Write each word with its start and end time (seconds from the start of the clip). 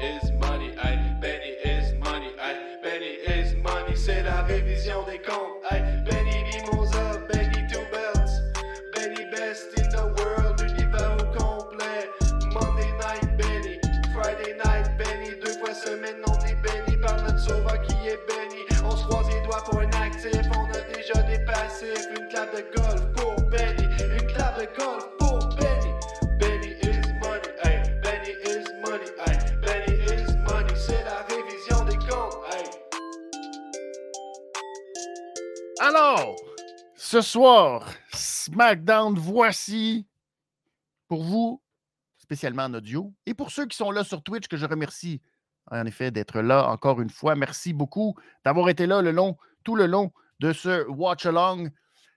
is 0.00 0.27
ce 37.00 37.20
soir, 37.20 37.88
SmackDown, 38.12 39.14
voici 39.16 40.04
pour 41.06 41.22
vous, 41.22 41.62
spécialement 42.16 42.64
en 42.64 42.74
audio, 42.74 43.14
et 43.24 43.34
pour 43.34 43.52
ceux 43.52 43.66
qui 43.66 43.76
sont 43.76 43.92
là 43.92 44.02
sur 44.02 44.20
Twitch, 44.20 44.48
que 44.48 44.56
je 44.56 44.66
remercie 44.66 45.22
en 45.70 45.86
effet 45.86 46.10
d'être 46.10 46.40
là 46.40 46.68
encore 46.68 47.00
une 47.00 47.08
fois. 47.08 47.36
Merci 47.36 47.72
beaucoup 47.72 48.16
d'avoir 48.44 48.68
été 48.68 48.86
là 48.86 49.00
tout 49.62 49.76
le 49.76 49.86
long 49.86 50.12
de 50.40 50.52
ce 50.52 50.88
watch-along 50.88 51.70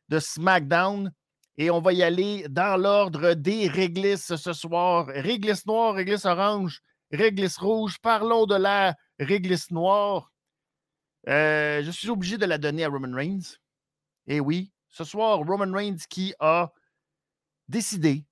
de 0.09 0.19
SmackDown. 0.19 1.11
Et 1.57 1.69
on 1.69 1.79
va 1.79 1.93
y 1.93 2.01
aller 2.01 2.47
dans 2.49 2.75
l'ordre 2.75 3.35
des 3.35 3.67
réglisses 3.67 4.35
ce 4.35 4.53
soir. 4.53 5.05
Réglisse 5.07 5.67
noire, 5.67 5.93
réglisse 5.93 6.25
orange, 6.25 6.81
réglisse 7.11 7.57
rouge. 7.57 7.99
Parlons 8.01 8.47
de 8.47 8.55
la 8.55 8.95
réglisse 9.19 9.69
noire. 9.69 10.31
Euh, 11.27 11.83
je 11.83 11.91
suis 11.91 12.09
obligé 12.09 12.39
de 12.39 12.47
la 12.47 12.57
donner 12.57 12.83
à 12.83 12.89
Roman 12.89 13.15
Reigns. 13.15 13.60
Et 14.27 14.39
oui, 14.39 14.71
ce 14.89 15.03
soir, 15.03 15.39
Roman 15.39 15.71
Reigns 15.71 15.97
qui 16.09 16.33
a 16.39 16.71
décidé, 17.67 18.25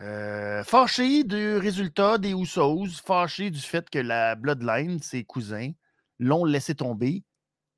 euh, 0.00 0.64
fâché 0.64 1.22
du 1.22 1.56
résultat 1.56 2.18
des 2.18 2.32
Usos, 2.32 3.00
fâché 3.04 3.50
du 3.50 3.60
fait 3.60 3.88
que 3.88 4.00
la 4.00 4.34
Bloodline, 4.34 5.00
ses 5.00 5.24
cousins, 5.24 5.70
l'ont 6.18 6.44
laissé 6.44 6.74
tomber, 6.74 7.22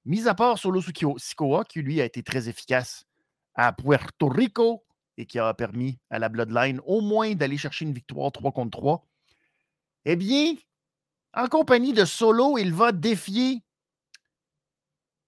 mis 0.04 0.26
à 0.28 0.34
part 0.34 0.58
Solo 0.58 0.80
Sikoa, 0.80 1.64
qui 1.64 1.82
lui 1.82 2.00
a 2.00 2.04
été 2.04 2.22
très 2.22 2.48
efficace 2.48 3.04
à 3.54 3.72
Puerto 3.72 4.28
Rico 4.28 4.84
et 5.18 5.26
qui 5.26 5.38
a 5.38 5.52
permis 5.54 5.98
à 6.10 6.18
la 6.18 6.28
Bloodline 6.28 6.80
au 6.84 7.00
moins 7.00 7.34
d'aller 7.34 7.58
chercher 7.58 7.84
une 7.84 7.92
victoire 7.92 8.32
3 8.32 8.52
contre 8.52 8.78
3. 8.78 9.06
Eh 10.04 10.16
bien, 10.16 10.54
en 11.34 11.48
compagnie 11.48 11.92
de 11.92 12.04
Solo, 12.04 12.56
il 12.58 12.72
va 12.72 12.92
défier 12.92 13.62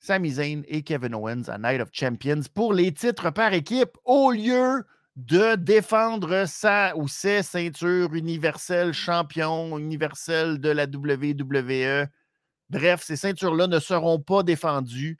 Sami 0.00 0.30
Zayn 0.30 0.62
et 0.68 0.82
Kevin 0.82 1.14
Owens 1.14 1.48
à 1.48 1.58
Night 1.58 1.80
of 1.80 1.88
Champions 1.92 2.42
pour 2.54 2.72
les 2.72 2.92
titres 2.92 3.30
par 3.30 3.52
équipe 3.52 3.96
au 4.04 4.30
lieu 4.30 4.84
de 5.16 5.56
défendre 5.56 6.44
sa 6.46 6.96
ou 6.96 7.08
ses 7.08 7.42
ceintures 7.42 8.14
universelles 8.14 8.92
champion 8.92 9.76
universelles 9.76 10.58
de 10.60 10.68
la 10.68 10.84
WWE. 10.84 12.06
Bref, 12.70 13.02
ces 13.02 13.16
ceintures-là 13.16 13.66
ne 13.66 13.80
seront 13.80 14.20
pas 14.20 14.44
défendues 14.44 15.18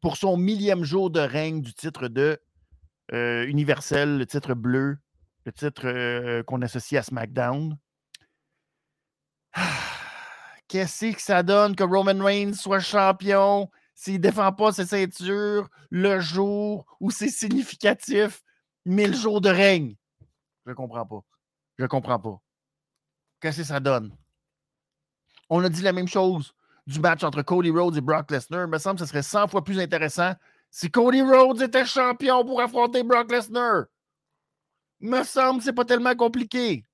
pour 0.00 0.16
son 0.16 0.36
millième 0.36 0.84
jour 0.84 1.10
de 1.10 1.18
règne 1.18 1.62
du 1.62 1.74
titre 1.74 2.06
de 2.06 2.38
euh, 3.12 3.44
universel, 3.46 4.18
le 4.18 4.26
titre 4.26 4.54
bleu, 4.54 4.98
le 5.44 5.52
titre 5.52 5.86
euh, 5.86 6.44
qu'on 6.44 6.62
associe 6.62 7.00
à 7.00 7.02
SmackDown. 7.02 7.76
Qu'est-ce 10.68 11.12
que 11.12 11.22
ça 11.22 11.42
donne 11.42 11.76
que 11.76 11.84
Roman 11.84 12.24
Reigns 12.24 12.54
soit 12.54 12.80
champion? 12.80 13.70
S'il 13.94 14.14
ne 14.14 14.18
défend 14.18 14.52
pas 14.52 14.72
ses 14.72 14.86
ceintures 14.86 15.68
le 15.90 16.20
jour 16.20 16.84
où 17.00 17.10
c'est 17.10 17.30
significatif, 17.30 18.42
mais 18.84 19.06
le 19.06 19.14
jour 19.14 19.40
de 19.40 19.48
règne? 19.48 19.96
Je 20.66 20.72
comprends 20.72 21.06
pas. 21.06 21.20
Je 21.78 21.86
comprends 21.86 22.18
pas. 22.18 22.40
Qu'est-ce 23.40 23.58
que 23.58 23.64
ça 23.64 23.80
donne? 23.80 24.14
On 25.48 25.62
a 25.64 25.68
dit 25.68 25.82
la 25.82 25.92
même 25.92 26.08
chose 26.08 26.52
du 26.86 27.00
match 27.00 27.22
entre 27.22 27.42
Cody 27.42 27.70
Rhodes 27.70 27.96
et 27.96 28.00
Brock 28.00 28.30
Lesnar. 28.30 28.64
Il 28.64 28.70
me 28.70 28.78
semble 28.78 28.98
que 28.98 29.04
ce 29.04 29.08
serait 29.08 29.22
100 29.22 29.48
fois 29.48 29.64
plus 29.64 29.78
intéressant 29.78 30.32
si 30.70 30.90
Cody 30.90 31.22
Rhodes 31.22 31.62
était 31.62 31.86
champion 31.86 32.44
pour 32.44 32.60
affronter 32.60 33.02
Brock 33.02 33.30
Lesnar. 33.30 33.84
Il 35.00 35.10
me 35.10 35.22
semble 35.22 35.58
que 35.58 35.64
c'est 35.64 35.72
pas 35.72 35.84
tellement 35.84 36.14
compliqué. 36.14 36.84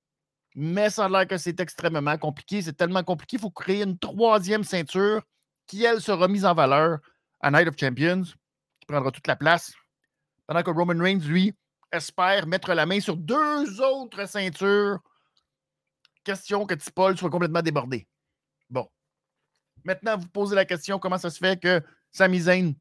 Mais 0.55 0.89
ça 0.89 1.05
a 1.05 1.09
l'air 1.09 1.27
que 1.27 1.37
c'est 1.37 1.59
extrêmement 1.59 2.17
compliqué. 2.17 2.61
C'est 2.61 2.73
tellement 2.73 3.03
compliqué. 3.03 3.37
Il 3.37 3.39
faut 3.39 3.49
créer 3.49 3.83
une 3.83 3.97
troisième 3.97 4.63
ceinture 4.63 5.23
qui, 5.65 5.83
elle, 5.83 6.01
sera 6.01 6.27
mise 6.27 6.45
en 6.45 6.53
valeur 6.53 6.99
à 7.39 7.51
Night 7.51 7.67
of 7.67 7.75
Champions, 7.77 8.23
qui 8.23 8.85
prendra 8.87 9.11
toute 9.11 9.27
la 9.27 9.35
place. 9.35 9.73
Pendant 10.47 10.61
que 10.61 10.71
Roman 10.71 11.01
Reigns, 11.01 11.25
lui, 11.25 11.55
espère 11.91 12.47
mettre 12.47 12.73
la 12.73 12.85
main 12.85 12.99
sur 12.99 13.17
deux 13.17 13.81
autres 13.81 14.27
ceintures. 14.27 14.99
Question 16.23 16.65
que 16.65 16.75
Paul 16.93 17.17
soit 17.17 17.29
complètement 17.29 17.61
débordé. 17.61 18.07
Bon. 18.69 18.87
Maintenant, 19.83 20.17
vous 20.17 20.27
posez 20.27 20.55
la 20.55 20.65
question 20.65 20.99
comment 20.99 21.17
ça 21.17 21.29
se 21.29 21.37
fait 21.37 21.59
que 21.59 21.81
Sami 22.11 22.41
Zayn 22.41 22.73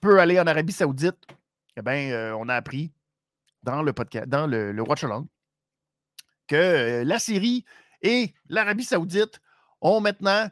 peut 0.00 0.20
aller 0.20 0.40
en 0.40 0.46
Arabie 0.46 0.72
Saoudite? 0.72 1.18
Eh 1.76 1.82
bien, 1.82 2.10
euh, 2.12 2.32
on 2.38 2.48
a 2.48 2.54
appris 2.54 2.92
dans 3.62 3.82
le 3.82 3.92
podcast, 3.92 4.28
dans 4.28 4.46
le, 4.46 4.72
le 4.72 4.82
Watch 4.82 5.04
Along, 5.04 5.26
que 6.46 6.56
euh, 6.56 7.04
la 7.04 7.18
Syrie 7.18 7.64
et 8.02 8.34
l'Arabie 8.48 8.84
Saoudite 8.84 9.40
ont 9.80 10.00
maintenant 10.00 10.48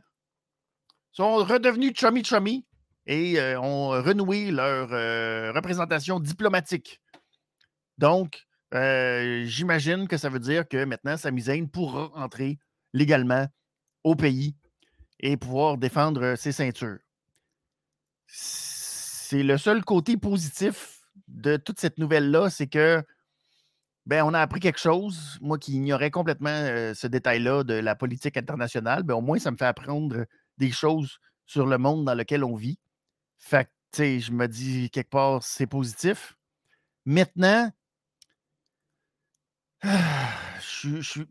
sont 1.12 1.36
redevenus 1.36 1.92
chummy 1.94 2.24
chummy 2.24 2.66
et 3.06 3.38
euh, 3.38 3.60
ont 3.60 3.88
renoué 3.88 4.50
leur 4.50 4.88
euh, 4.92 5.52
représentation 5.52 6.20
diplomatique. 6.20 7.00
Donc, 7.98 8.46
j'imagine 8.72 10.08
que 10.08 10.16
ça 10.16 10.30
veut 10.30 10.38
dire 10.40 10.66
que 10.66 10.84
maintenant, 10.84 11.18
Sami 11.18 11.42
Zayn 11.42 11.66
pourra 11.66 12.10
entrer 12.14 12.58
légalement 12.94 13.46
au 14.02 14.14
pays 14.14 14.56
et 15.20 15.36
pouvoir 15.36 15.76
défendre 15.76 16.36
ses 16.36 16.52
ceintures. 16.52 16.98
C'est 18.26 19.42
le 19.42 19.58
seul 19.58 19.84
côté 19.84 20.16
positif 20.16 21.02
de 21.28 21.56
toute 21.56 21.78
cette 21.80 21.98
nouvelle-là, 21.98 22.48
c'est 22.50 22.66
que 22.66 23.04
ben, 24.06 24.24
on 24.24 24.34
a 24.34 24.40
appris 24.40 24.60
quelque 24.60 24.78
chose. 24.80 25.38
Moi 25.40 25.58
qui 25.58 25.72
ignorais 25.74 26.10
complètement 26.10 26.64
ce 26.94 27.06
détail-là 27.06 27.62
de 27.64 27.74
la 27.74 27.94
politique 27.94 28.36
internationale, 28.36 29.02
ben, 29.02 29.14
au 29.14 29.20
moins, 29.20 29.38
ça 29.38 29.50
me 29.50 29.56
fait 29.56 29.66
apprendre 29.66 30.24
des 30.58 30.70
choses 30.70 31.18
sur 31.46 31.66
le 31.66 31.78
monde 31.78 32.04
dans 32.04 32.14
lequel 32.14 32.44
on 32.44 32.54
vit. 32.56 32.78
Fait 33.38 33.68
que, 33.92 34.18
je 34.18 34.32
me 34.32 34.46
dis 34.48 34.90
quelque 34.90 35.10
part, 35.10 35.42
c'est 35.42 35.66
positif. 35.66 36.36
Maintenant, 37.04 37.70
je, 39.84 41.00
je- 41.00 41.22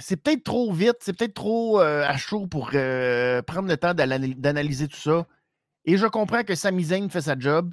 c'est 0.00 0.16
peut-être 0.16 0.44
trop 0.44 0.72
vite, 0.72 0.96
c'est 1.00 1.12
peut-être 1.16 1.34
trop 1.34 1.78
à 1.80 2.16
chaud 2.16 2.46
pour 2.46 2.70
prendre 2.70 3.68
le 3.68 3.76
temps 3.76 3.94
d'anal- 3.94 4.34
d'analyser 4.34 4.88
tout 4.88 4.96
ça. 4.96 5.26
Et 5.84 5.96
je 5.96 6.06
comprends 6.06 6.42
que 6.44 6.54
Sami 6.54 6.84
Zayn 6.84 7.08
fait 7.10 7.22
sa 7.22 7.38
job. 7.38 7.72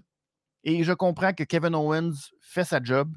Et 0.66 0.84
je 0.84 0.94
comprends 0.94 1.32
que 1.32 1.44
Kevin 1.44 1.76
Owens 1.76 2.32
fait 2.42 2.64
sa 2.64 2.84
job. 2.84 3.16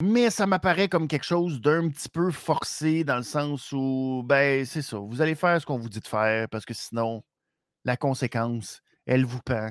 Mais 0.00 0.30
ça 0.30 0.46
m'apparaît 0.46 0.88
comme 0.88 1.08
quelque 1.08 1.24
chose 1.24 1.60
d'un 1.60 1.88
petit 1.88 2.08
peu 2.08 2.30
forcé 2.30 3.02
dans 3.02 3.16
le 3.16 3.22
sens 3.24 3.72
où, 3.72 4.22
ben, 4.24 4.64
c'est 4.64 4.82
ça. 4.82 4.98
Vous 4.98 5.20
allez 5.20 5.34
faire 5.34 5.60
ce 5.60 5.66
qu'on 5.66 5.78
vous 5.78 5.88
dit 5.88 6.00
de 6.00 6.06
faire 6.06 6.48
parce 6.50 6.64
que 6.64 6.74
sinon, 6.74 7.24
la 7.84 7.96
conséquence, 7.96 8.80
elle 9.06 9.24
vous 9.24 9.40
pend. 9.40 9.70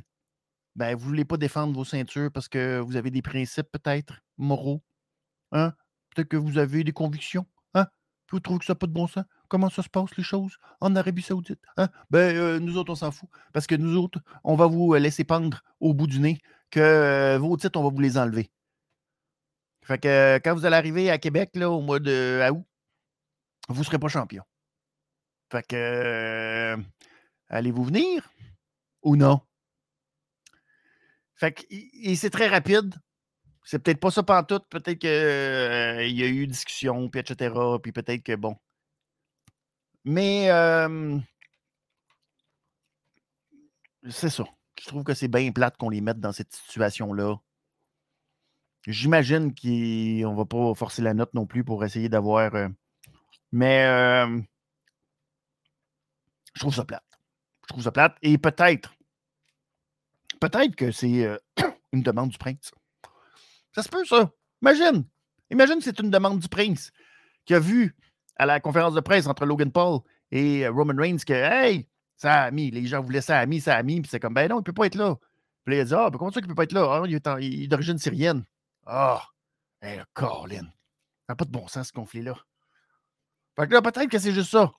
Ben, 0.76 0.96
vous 0.96 1.06
ne 1.06 1.10
voulez 1.10 1.26
pas 1.26 1.38
défendre 1.38 1.74
vos 1.74 1.86
ceintures 1.86 2.32
parce 2.34 2.50
que 2.50 2.80
vous 2.80 2.98
avez 2.98 3.12
des 3.12 3.22
principes 3.22 3.72
peut-être 3.72 4.20
moraux. 4.38 4.84
Hein? 5.54 5.74
Peut-être 6.10 6.28
que 6.28 6.38
vous 6.38 6.58
avez 6.58 6.84
des 6.84 6.92
convictions. 6.92 7.46
Hein? 7.74 7.88
Vous 8.32 8.42
trouvez 8.42 8.60
que 8.60 8.66
ça 8.66 8.74
n'a 8.74 8.80
pas 8.80 8.88
de 8.88 8.92
bon 8.92 9.08
sens? 9.08 9.24
Comment 9.48 9.70
ça 9.70 9.84
se 9.84 9.90
passe, 9.90 10.16
les 10.18 10.24
choses, 10.24 10.58
en 10.82 10.96
Arabie 10.96 11.22
Saoudite? 11.22 11.62
Hein? 11.78 11.90
Ben, 12.10 12.36
euh, 12.36 12.60
nous 12.60 12.78
autres, 12.78 12.92
on 12.92 12.96
s'en 12.96 13.12
fout. 13.12 13.30
Parce 13.54 13.68
que 13.68 13.76
nous 13.76 13.98
autres, 13.98 14.20
on 14.44 14.56
va 14.56 14.68
vous 14.68 14.94
euh, 14.94 15.00
laisser 15.00 15.24
pendre 15.24 15.62
au 15.80 15.94
bout 15.94 16.08
du 16.08 16.20
nez 16.20 16.40
que 16.72 16.80
euh, 16.80 17.38
vos 17.38 17.56
titres, 17.58 17.80
on 17.80 17.84
va 17.84 17.90
vous 17.90 18.00
les 18.02 18.18
enlever. 18.18 18.52
Fait 19.84 20.00
que 20.00 20.40
quand 20.44 20.56
vous 20.56 20.66
allez 20.66 20.76
arriver 20.76 21.12
à 21.12 21.18
Québec, 21.18 21.52
là, 21.54 21.70
au 21.70 21.82
mois 21.82 22.00
de 22.00 22.42
août, 22.52 22.66
vous 23.70 23.80
ne 23.80 23.86
serez 23.86 24.00
pas 24.00 24.08
champion. 24.08 24.44
Fait 25.52 25.74
allez-vous 27.50 27.84
venir 27.84 28.30
ou 29.04 29.16
non? 29.16 29.42
Fait 31.36 31.52
que 31.52 31.62
et- 31.70 32.12
et 32.12 32.16
c'est 32.16 32.30
très 32.30 32.48
rapide. 32.48 32.96
C'est 33.64 33.80
peut-être 33.80 34.00
pas 34.00 34.12
ça 34.12 34.24
pantoute. 34.24 34.66
Peut-être 34.70 35.00
qu'il 35.00 36.18
y 36.18 36.24
a 36.24 36.28
eu 36.28 36.48
discussion, 36.48 37.10
puis 37.10 37.20
etc. 37.20 37.54
Puis 37.82 37.92
peut-être 37.92 38.24
que 38.24 38.36
bon. 38.36 38.56
Mais 40.06 40.50
c'est 44.10 44.30
ça. 44.30 44.44
Je 44.80 44.88
trouve 44.88 45.04
que 45.04 45.14
c'est 45.14 45.28
bien 45.28 45.52
plate 45.52 45.78
qu'on 45.78 45.90
les 45.90 46.02
mette 46.02 46.20
dans 46.20 46.32
cette 46.32 46.54
situation-là. 46.54 47.36
J'imagine 48.88 49.54
qu'on 49.56 49.68
ne 49.68 50.36
va 50.36 50.46
pas 50.46 50.76
forcer 50.76 51.02
la 51.02 51.14
note 51.14 51.34
non 51.34 51.48
plus 51.48 51.64
pour 51.64 51.84
essayer 51.84 52.08
d'avoir. 52.08 52.54
euh, 52.54 52.70
mais 53.52 53.84
je 56.54 56.60
trouve 56.60 56.74
ça 56.74 56.86
plate. 56.86 57.04
Je 57.64 57.68
trouve 57.70 57.84
ça 57.84 57.92
plate. 57.92 58.16
Et 58.22 58.38
peut-être, 58.38 58.94
peut-être 60.40 60.76
que 60.76 60.92
c'est 60.92 61.26
euh, 61.26 61.38
une 61.92 62.04
demande 62.04 62.30
du 62.30 62.38
prince. 62.38 62.72
Ça 63.74 63.82
se 63.84 63.90
peut, 63.90 64.06
ça. 64.06 64.32
Imagine. 64.62 65.06
Imagine 65.52 65.82
c'est 65.82 66.00
une 66.00 66.10
demande 66.12 66.40
du 66.40 66.48
prince 66.48 66.92
qui 67.46 67.54
a 67.54 67.60
vu 67.60 67.96
à 68.38 68.46
la 68.46 68.60
conférence 68.60 68.94
de 68.94 69.00
presse 69.00 69.28
entre 69.28 69.46
Logan 69.46 69.72
Paul 69.72 70.00
et 70.32 70.66
euh, 70.66 70.72
Roman 70.72 70.96
Reigns 70.98 71.18
que, 71.26 71.34
hey, 71.34 71.88
mis. 72.52 72.72
Les 72.72 72.86
gens 72.88 73.02
voulaient 73.02 73.30
a 73.32 73.46
mis. 73.46 73.62
Puis 73.62 74.10
c'est 74.10 74.20
comme, 74.20 74.34
ben 74.34 74.50
non, 74.50 74.58
il 74.58 74.60
ne 74.60 74.64
peut 74.64 74.74
pas 74.74 74.86
être 74.86 74.96
là. 74.96 75.16
Puis 75.64 75.76
là, 75.76 75.82
il 75.82 75.88
dit, 75.88 75.94
ah, 75.94 76.10
ben 76.10 76.18
comment 76.18 76.32
ça 76.32 76.40
qu'il 76.40 76.50
ne 76.50 76.54
peut 76.54 76.56
pas 76.56 76.64
être 76.64 76.74
là? 76.74 77.02
Ah, 77.02 77.38
il 77.40 77.64
est, 77.64 77.68
d'origine 77.68 77.98
syrienne. 77.98 78.44
Ah, 78.86 79.24
hey, 79.82 79.98
le 79.98 80.06
Colin. 80.14 80.66
Ça 81.28 81.34
n'a 81.34 81.36
pas 81.36 81.46
de 81.46 81.52
bon 81.52 81.68
sens, 81.68 81.88
ce 81.88 81.94
conflit-là. 81.94 82.36
Fait 83.56 83.68
que 83.68 83.74
là, 83.74 83.82
peut-être 83.82 84.10
que 84.10 84.20
c'est 84.20 84.34
juste 84.34 84.52
ça. 84.52 84.72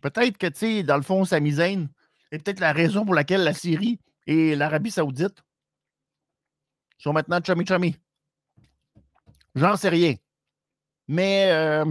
Peut-être 0.00 0.36
que, 0.36 0.46
tu 0.48 0.58
sais, 0.58 0.82
dans 0.82 0.96
le 0.96 1.02
fond, 1.02 1.24
Sami 1.24 1.52
Zayn 1.52 1.88
est 2.30 2.38
peut-être 2.38 2.60
la 2.60 2.72
raison 2.72 3.04
pour 3.04 3.14
laquelle 3.14 3.42
la 3.42 3.54
Syrie 3.54 4.00
et 4.26 4.54
l'Arabie 4.54 4.90
Saoudite 4.90 5.42
sont 6.98 7.12
maintenant 7.12 7.40
chummy-chummy. 7.40 7.96
J'en 9.54 9.76
sais 9.76 9.88
rien. 9.88 10.14
Mais, 11.06 11.50
euh, 11.52 11.84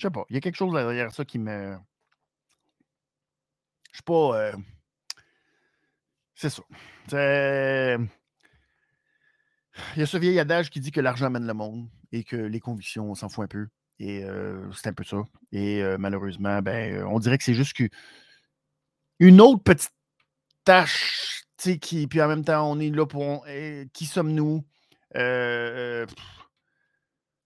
je 0.00 0.06
sais 0.06 0.10
pas, 0.10 0.24
il 0.30 0.34
y 0.34 0.38
a 0.38 0.40
quelque 0.40 0.56
chose 0.56 0.72
derrière 0.72 1.12
ça 1.12 1.24
qui 1.24 1.38
me. 1.38 1.76
Je 3.92 3.96
suis 3.98 4.02
pas. 4.02 4.36
euh, 4.38 4.52
C'est 6.34 6.50
ça. 6.50 6.62
Il 9.96 10.00
y 10.00 10.02
a 10.02 10.06
ce 10.06 10.16
vieil 10.16 10.38
adage 10.38 10.70
qui 10.70 10.80
dit 10.80 10.90
que 10.90 11.00
l'argent 11.00 11.30
mène 11.30 11.46
le 11.46 11.54
monde 11.54 11.88
et 12.12 12.24
que 12.24 12.36
les 12.36 12.60
convictions, 12.60 13.10
on 13.10 13.14
s'en 13.14 13.28
fout 13.28 13.44
un 13.44 13.48
peu. 13.48 13.68
Et 13.98 14.24
euh, 14.24 14.70
c'est 14.72 14.88
un 14.88 14.92
peu 14.94 15.04
ça. 15.04 15.18
Et 15.52 15.82
euh, 15.82 15.98
malheureusement, 15.98 16.60
ben, 16.62 16.94
euh, 16.94 17.06
on 17.06 17.18
dirait 17.18 17.38
que 17.38 17.44
c'est 17.44 17.54
juste 17.54 17.74
que 17.76 17.88
une 19.18 19.40
autre 19.40 19.62
petite 19.62 19.92
tâche, 20.64 21.42
tu 21.58 21.72
sais, 21.72 21.78
qui, 21.78 22.06
puis 22.06 22.22
en 22.22 22.28
même 22.28 22.44
temps, 22.44 22.70
on 22.70 22.80
est 22.80 22.90
là 22.90 23.06
pour. 23.06 23.44
eh, 23.48 23.88
qui 23.92 24.06
sommes-nous? 24.06 24.64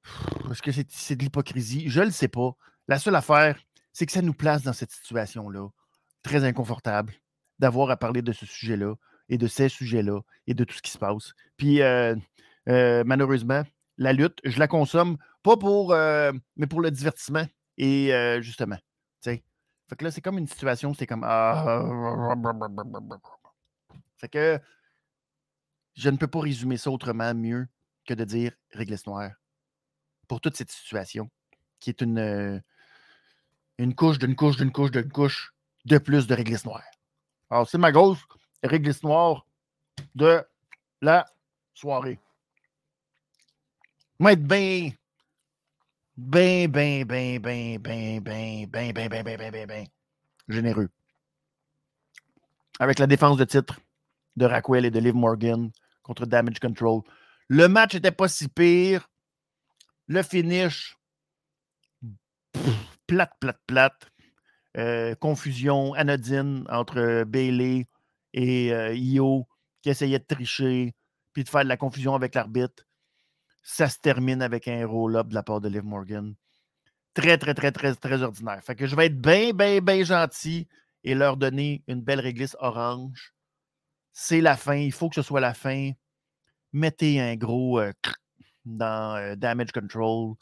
Euh, 0.06 0.48
euh, 0.48 0.50
Est-ce 0.52 0.62
que 0.62 0.72
c'est 0.72 1.16
de 1.16 1.22
l'hypocrisie? 1.22 1.88
Je 1.88 2.00
ne 2.00 2.06
le 2.06 2.10
sais 2.10 2.28
pas. 2.28 2.52
La 2.88 2.98
seule 2.98 3.16
affaire, 3.16 3.58
c'est 3.92 4.06
que 4.06 4.12
ça 4.12 4.22
nous 4.22 4.34
place 4.34 4.62
dans 4.62 4.72
cette 4.72 4.90
situation-là, 4.90 5.68
très 6.22 6.44
inconfortable, 6.44 7.14
d'avoir 7.58 7.90
à 7.90 7.96
parler 7.96 8.22
de 8.22 8.32
ce 8.32 8.46
sujet-là 8.46 8.94
et 9.28 9.38
de 9.38 9.46
ces 9.46 9.68
sujets-là 9.68 10.20
et 10.46 10.54
de 10.54 10.64
tout 10.64 10.74
ce 10.74 10.82
qui 10.82 10.90
se 10.90 10.98
passe. 10.98 11.32
Puis, 11.56 11.80
euh, 11.80 12.14
euh, 12.68 13.04
malheureusement, 13.06 13.62
la 13.96 14.12
lutte, 14.12 14.40
je 14.44 14.58
la 14.58 14.68
consomme, 14.68 15.16
pas 15.42 15.56
pour, 15.56 15.92
euh, 15.92 16.32
mais 16.56 16.66
pour 16.66 16.80
le 16.80 16.90
divertissement 16.90 17.46
et 17.78 18.12
euh, 18.12 18.40
justement, 18.40 18.76
tu 18.76 19.30
sais. 19.30 19.44
Fait 19.88 19.96
que 19.96 20.04
là, 20.04 20.10
c'est 20.10 20.20
comme 20.22 20.38
une 20.38 20.48
situation, 20.48 20.94
c'est 20.94 21.06
comme... 21.06 21.24
ah, 21.24 21.84
Fait 24.16 24.28
que 24.28 24.58
je 25.94 26.10
ne 26.10 26.16
peux 26.16 26.26
pas 26.26 26.40
résumer 26.40 26.76
ça 26.76 26.90
autrement 26.90 27.34
mieux 27.34 27.68
que 28.06 28.14
de 28.14 28.24
dire 28.24 28.52
réglisse 28.72 29.06
noire 29.06 29.30
pour 30.28 30.40
toute 30.40 30.56
cette 30.56 30.70
situation 30.70 31.30
qui 31.80 31.90
est 31.90 32.00
une, 32.00 32.18
euh, 32.18 32.60
une 33.78 33.94
couche 33.94 34.18
d'une 34.18 34.36
couche 34.36 34.56
d'une 34.56 34.72
couche 34.72 34.90
d'une 34.90 35.10
couche 35.10 35.52
de 35.84 35.98
plus 35.98 36.26
de 36.26 36.34
réglisse 36.34 36.64
noire. 36.64 36.82
Alors, 37.50 37.68
c'est 37.68 37.78
ma 37.78 37.92
grosse 37.92 38.20
réglisse 38.62 39.02
noire 39.02 39.46
de 40.14 40.42
la 41.02 41.26
soirée. 41.74 42.18
Moi, 44.18 44.32
être 44.32 44.42
bien, 44.42 44.92
bien, 46.16 46.68
bien, 46.68 47.04
bien, 47.04 47.38
bien, 47.38 47.78
bien, 47.80 48.20
bien, 48.20 48.66
bien, 48.70 48.92
bien, 48.92 48.92
bien, 48.92 49.22
bien, 49.22 49.38
bien, 49.38 49.50
bien, 49.50 49.66
bien 49.66 49.84
généreux. 50.48 50.88
Avec 52.78 52.98
la 52.98 53.06
défense 53.06 53.36
de 53.36 53.44
titre 53.44 53.80
de 54.36 54.46
Raquel 54.46 54.84
et 54.84 54.90
de 54.90 54.98
Liv 54.98 55.14
Morgan 55.14 55.70
contre 56.02 56.26
Damage 56.26 56.58
Control. 56.58 57.02
Le 57.48 57.68
match 57.68 57.94
n'était 57.94 58.10
pas 58.10 58.28
si 58.28 58.48
pire. 58.48 59.08
Le 60.06 60.22
finish, 60.22 60.96
plate, 63.06 63.32
plate, 63.40 63.60
plate. 63.66 64.10
Euh, 64.76 65.14
confusion 65.14 65.94
anodine 65.94 66.64
entre 66.68 67.22
Bailey 67.22 67.86
et 68.32 68.72
euh, 68.72 68.92
Io 68.92 69.46
qui 69.82 69.90
essayait 69.90 70.18
de 70.18 70.24
tricher 70.24 70.96
puis 71.32 71.44
de 71.44 71.48
faire 71.48 71.62
de 71.62 71.68
la 71.68 71.76
confusion 71.76 72.14
avec 72.14 72.34
l'arbitre. 72.34 72.84
Ça 73.62 73.88
se 73.88 73.98
termine 73.98 74.42
avec 74.42 74.66
un 74.66 74.86
roll-up 74.86 75.28
de 75.28 75.34
la 75.34 75.42
part 75.42 75.60
de 75.60 75.68
Liv 75.68 75.84
Morgan. 75.84 76.34
Très, 77.12 77.38
très, 77.38 77.54
très, 77.54 77.70
très, 77.70 77.94
très 77.94 78.22
ordinaire. 78.22 78.62
Fait 78.64 78.74
que 78.74 78.86
je 78.86 78.96
vais 78.96 79.06
être 79.06 79.20
bien, 79.20 79.52
bien, 79.52 79.80
bien 79.80 80.02
gentil 80.02 80.68
et 81.04 81.14
leur 81.14 81.36
donner 81.36 81.84
une 81.86 82.02
belle 82.02 82.20
réglisse 82.20 82.56
orange. 82.58 83.34
C'est 84.12 84.40
la 84.40 84.56
fin. 84.56 84.76
Il 84.76 84.92
faut 84.92 85.08
que 85.08 85.16
ce 85.16 85.22
soit 85.22 85.40
la 85.40 85.54
fin. 85.54 85.92
Mettez 86.72 87.20
un 87.20 87.36
gros 87.36 87.78
euh, 87.78 87.92
dans 88.64 89.16
euh, 89.16 89.37
Damage 89.37 89.72
Control. 89.72 90.34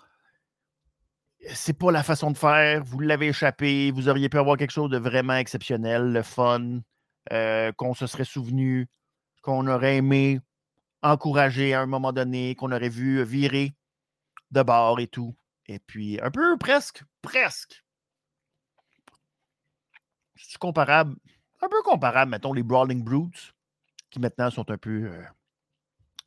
C'est 1.54 1.76
pas 1.78 1.90
la 1.90 2.02
façon 2.02 2.30
de 2.30 2.38
faire. 2.38 2.84
Vous 2.84 3.00
l'avez 3.00 3.28
échappé. 3.28 3.90
Vous 3.90 4.08
auriez 4.08 4.28
pu 4.28 4.38
avoir 4.38 4.56
quelque 4.56 4.70
chose 4.70 4.90
de 4.90 4.98
vraiment 4.98 5.34
exceptionnel, 5.34 6.12
le 6.12 6.22
fun, 6.22 6.80
euh, 7.32 7.72
qu'on 7.72 7.94
se 7.94 8.06
serait 8.06 8.24
souvenu, 8.24 8.88
qu'on 9.42 9.66
aurait 9.66 9.96
aimé 9.96 10.40
encourager 11.02 11.74
à 11.74 11.80
un 11.80 11.86
moment 11.86 12.12
donné, 12.12 12.54
qu'on 12.54 12.70
aurait 12.70 12.88
vu 12.88 13.24
virer 13.24 13.74
de 14.52 14.62
bord 14.62 15.00
et 15.00 15.08
tout. 15.08 15.34
Et 15.66 15.78
puis, 15.78 16.20
un 16.20 16.30
peu 16.30 16.56
presque, 16.58 17.02
presque. 17.22 17.84
C'est 20.36 20.58
comparable, 20.58 21.16
un 21.60 21.68
peu 21.68 21.82
comparable, 21.82 22.30
mettons, 22.30 22.52
les 22.52 22.62
Brawling 22.62 23.02
Brutes, 23.04 23.54
qui 24.10 24.18
maintenant 24.20 24.50
sont 24.50 24.70
un 24.70 24.78
peu 24.78 25.04
euh, 25.04 25.24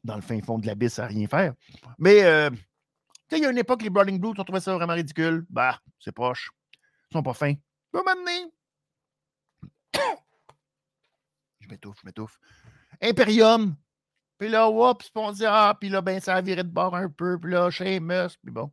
dans 0.05 0.15
le 0.15 0.21
fin 0.21 0.39
fond 0.41 0.59
de 0.59 0.67
l'abysse 0.67 0.99
à 0.99 1.07
rien 1.07 1.27
faire. 1.27 1.53
Mais, 1.97 2.23
euh, 2.23 2.49
il 3.31 3.39
y 3.39 3.45
a 3.45 3.49
une 3.49 3.57
époque, 3.57 3.81
les 3.81 3.89
Brawling 3.89 4.19
Brutes, 4.19 4.39
on 4.39 4.43
trouvait 4.43 4.59
ça 4.59 4.73
vraiment 4.75 4.93
ridicule. 4.93 5.45
Bah, 5.49 5.79
c'est 5.99 6.11
poche. 6.11 6.51
Ils 7.09 7.13
sont 7.13 7.23
pas 7.23 7.33
fins. 7.33 7.55
Pas 7.91 8.03
m'amener. 8.03 8.51
Je 11.59 11.67
m'étouffe, 11.67 11.97
je 11.99 12.05
m'étouffe. 12.05 12.39
Imperium. 13.01 13.75
Puis 14.37 14.49
là, 14.49 14.69
oups, 14.69 15.09
on 15.15 15.31
dit, 15.31 15.45
ah, 15.47 15.75
puis 15.79 15.89
là, 15.89 16.01
ben, 16.01 16.19
ça 16.19 16.35
a 16.35 16.41
viré 16.41 16.61
de 16.61 16.69
bord 16.69 16.95
un 16.95 17.09
peu. 17.09 17.39
Puis 17.39 17.51
là, 17.51 17.71
Sheamus, 17.71 18.37
puis 18.43 18.51
bon. 18.51 18.71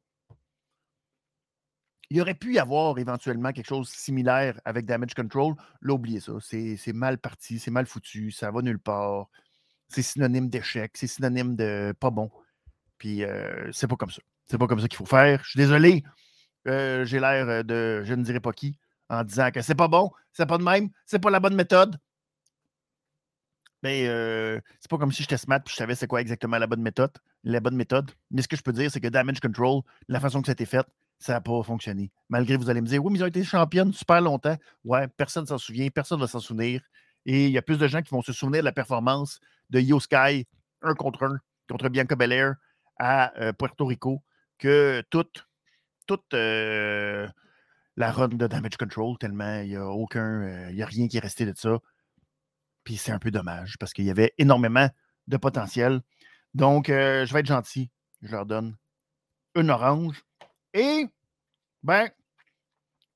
Il 2.10 2.20
aurait 2.20 2.34
pu 2.34 2.52
y 2.52 2.58
avoir 2.58 2.98
éventuellement 2.98 3.52
quelque 3.52 3.68
chose 3.68 3.88
de 3.88 3.94
similaire 3.94 4.60
avec 4.66 4.84
Damage 4.84 5.14
Control. 5.14 5.54
Là, 5.80 5.94
oubliez 5.94 6.20
ça. 6.20 6.34
C'est 6.42 6.92
mal 6.92 7.16
parti, 7.16 7.58
c'est 7.58 7.70
mal 7.70 7.86
foutu, 7.86 8.30
ça 8.30 8.50
va 8.50 8.60
nulle 8.60 8.78
part. 8.78 9.30
C'est 9.92 10.02
synonyme 10.02 10.48
d'échec, 10.48 10.92
c'est 10.96 11.06
synonyme 11.06 11.54
de 11.56 11.92
pas 12.00 12.10
bon. 12.10 12.30
Puis 12.98 13.24
euh, 13.24 13.70
c'est 13.72 13.86
pas 13.88 13.96
comme 13.96 14.10
ça. 14.10 14.22
C'est 14.46 14.58
pas 14.58 14.66
comme 14.66 14.80
ça 14.80 14.88
qu'il 14.88 14.96
faut 14.96 15.06
faire. 15.06 15.42
Je 15.44 15.50
suis 15.50 15.58
désolé. 15.58 16.02
euh, 16.68 17.04
J'ai 17.04 17.20
l'air 17.20 17.48
euh, 17.48 17.62
de 17.62 18.02
je 18.04 18.14
ne 18.14 18.22
dirai 18.22 18.40
pas 18.40 18.52
qui 18.52 18.78
en 19.08 19.24
disant 19.24 19.50
que 19.50 19.60
c'est 19.60 19.74
pas 19.74 19.88
bon, 19.88 20.10
c'est 20.32 20.46
pas 20.46 20.56
de 20.58 20.62
même, 20.64 20.88
c'est 21.04 21.18
pas 21.18 21.30
la 21.30 21.40
bonne 21.40 21.54
méthode. 21.54 21.96
Mais 23.82 24.04
c'est 24.80 24.88
pas 24.88 24.96
comme 24.96 25.10
si 25.12 25.22
j'étais 25.22 25.36
smart 25.36 25.58
et 25.58 25.68
je 25.68 25.74
savais 25.74 25.96
c'est 25.96 26.06
quoi 26.06 26.20
exactement 26.20 26.56
la 26.56 26.68
bonne 26.68 26.82
méthode. 26.82 27.10
La 27.42 27.58
bonne 27.60 27.74
méthode. 27.76 28.12
Mais 28.30 28.40
ce 28.40 28.46
que 28.48 28.56
je 28.56 28.62
peux 28.62 28.72
dire, 28.72 28.90
c'est 28.90 29.00
que 29.00 29.08
Damage 29.08 29.40
Control, 29.40 29.82
la 30.08 30.20
façon 30.20 30.40
que 30.40 30.46
ça 30.46 30.52
a 30.52 30.54
été 30.54 30.66
fait, 30.66 30.86
ça 31.18 31.32
n'a 31.32 31.40
pas 31.40 31.62
fonctionné. 31.64 32.12
Malgré 32.28 32.56
vous 32.56 32.70
allez 32.70 32.80
me 32.80 32.86
dire, 32.86 33.04
oui, 33.04 33.12
mais 33.12 33.18
ils 33.18 33.24
ont 33.24 33.26
été 33.26 33.42
championnes 33.42 33.92
super 33.92 34.20
longtemps. 34.20 34.56
Ouais, 34.84 35.08
personne 35.08 35.42
ne 35.42 35.48
s'en 35.48 35.58
souvient, 35.58 35.88
personne 35.90 36.18
ne 36.18 36.24
va 36.24 36.28
s'en 36.28 36.38
souvenir. 36.38 36.80
Et 37.26 37.46
il 37.46 37.52
y 37.52 37.58
a 37.58 37.62
plus 37.62 37.78
de 37.78 37.86
gens 37.86 38.02
qui 38.02 38.10
vont 38.10 38.22
se 38.22 38.32
souvenir 38.32 38.60
de 38.60 38.64
la 38.64 38.72
performance 38.72 39.40
de 39.70 39.80
Yo 39.80 40.00
Sky, 40.00 40.46
un 40.82 40.94
contre 40.94 41.24
un, 41.24 41.38
contre 41.68 41.88
Bianca 41.88 42.16
Belair 42.16 42.54
à 42.98 43.36
euh, 43.40 43.52
Puerto 43.52 43.86
Rico, 43.86 44.22
que 44.58 45.02
toute, 45.10 45.46
toute 46.06 46.34
euh, 46.34 47.28
la 47.96 48.12
run 48.12 48.28
de 48.28 48.46
Damage 48.46 48.76
Control, 48.76 49.16
tellement 49.18 49.60
il 49.60 49.70
n'y 49.70 49.76
a 49.76 49.86
aucun, 49.86 50.42
euh, 50.42 50.70
il 50.70 50.76
y 50.76 50.82
a 50.82 50.86
rien 50.86 51.08
qui 51.08 51.16
est 51.16 51.20
resté 51.20 51.46
de 51.46 51.54
ça. 51.56 51.78
Puis 52.84 52.96
c'est 52.96 53.12
un 53.12 53.18
peu 53.18 53.30
dommage 53.30 53.76
parce 53.78 53.92
qu'il 53.92 54.04
y 54.04 54.10
avait 54.10 54.34
énormément 54.38 54.88
de 55.28 55.36
potentiel. 55.36 56.00
Donc, 56.54 56.88
je 56.88 57.32
vais 57.32 57.40
être 57.40 57.46
gentil. 57.46 57.90
Je 58.22 58.32
leur 58.32 58.44
donne 58.44 58.76
une 59.54 59.70
orange. 59.70 60.22
Et, 60.74 61.06
ben, 61.82 62.10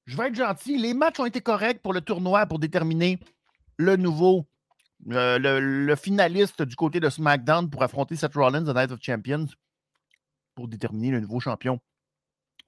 je 0.06 0.16
vais 0.16 0.28
être 0.28 0.34
gentil. 0.36 0.78
Les 0.78 0.94
matchs 0.94 1.18
ont 1.18 1.26
été 1.26 1.40
corrects 1.40 1.82
pour 1.82 1.92
le 1.92 2.00
tournoi 2.00 2.46
pour 2.46 2.60
déterminer 2.60 3.18
le 3.76 3.96
nouveau, 3.96 4.46
euh, 5.10 5.38
le, 5.38 5.96
finaliste 5.96 6.62
du 6.62 6.76
côté 6.76 7.00
de 7.00 7.08
SmackDown 7.08 7.70
pour 7.70 7.82
affronter 7.82 8.16
Seth 8.16 8.34
Rollins 8.34 8.66
à 8.66 8.72
Night 8.74 8.92
of 8.92 9.00
Champions 9.02 9.46
pour 10.54 10.68
déterminer 10.68 11.10
le 11.10 11.20
nouveau 11.20 11.40
champion 11.40 11.80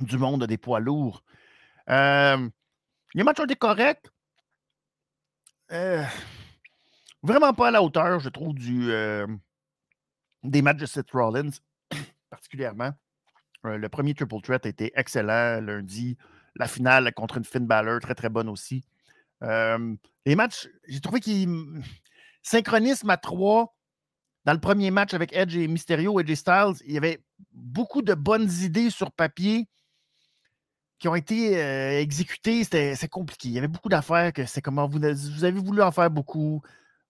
du 0.00 0.18
monde 0.18 0.44
des 0.44 0.58
poids 0.58 0.80
lourds. 0.80 1.22
Euh, 1.88 2.48
les 3.14 3.22
matchs 3.24 3.40
ont 3.40 3.44
été 3.44 3.56
corrects. 3.56 4.06
Euh, 5.72 6.04
vraiment 7.22 7.52
pas 7.52 7.68
à 7.68 7.70
la 7.70 7.82
hauteur, 7.82 8.20
je 8.20 8.28
trouve, 8.28 8.54
du, 8.54 8.90
euh, 8.90 9.26
des 10.42 10.62
matchs 10.62 10.78
de 10.78 10.86
Seth 10.86 11.10
Rollins. 11.10 11.50
particulièrement. 12.30 12.92
Le 13.64 13.88
premier 13.88 14.14
triple 14.14 14.40
threat 14.40 14.64
a 14.66 14.68
été 14.68 14.92
excellent 14.94 15.60
lundi. 15.60 16.16
La 16.54 16.68
finale 16.68 17.12
contre 17.12 17.38
une 17.38 17.44
Finn 17.44 17.66
Balor, 17.66 18.00
très 18.00 18.14
très 18.14 18.28
bonne 18.28 18.48
aussi. 18.48 18.84
Les 19.40 20.34
matchs, 20.34 20.68
j'ai 20.86 21.00
trouvé 21.00 21.20
qu'ils 21.20 21.48
synchronisme 22.42 23.10
à 23.10 23.16
trois. 23.16 23.74
Dans 24.44 24.52
le 24.54 24.60
premier 24.60 24.90
match 24.90 25.12
avec 25.12 25.34
Edge 25.34 25.56
et 25.56 25.68
Mysterio, 25.68 26.18
Edge 26.20 26.30
et 26.30 26.36
Styles, 26.36 26.74
il 26.86 26.94
y 26.94 26.96
avait 26.96 27.22
beaucoup 27.52 28.00
de 28.02 28.14
bonnes 28.14 28.50
idées 28.62 28.90
sur 28.90 29.12
papier 29.12 29.68
qui 30.98 31.08
ont 31.08 31.14
été 31.14 31.62
euh, 31.62 32.00
exécutées. 32.00 32.64
C'était 32.64 33.08
compliqué. 33.08 33.48
Il 33.48 33.54
y 33.54 33.58
avait 33.58 33.68
beaucoup 33.68 33.88
d'affaires 33.88 34.32
que 34.32 34.46
c'est 34.46 34.62
comment 34.62 34.88
vous, 34.88 35.04
avez 35.04 35.60
voulu 35.60 35.82
en 35.82 35.92
faire 35.92 36.10
beaucoup. 36.10 36.62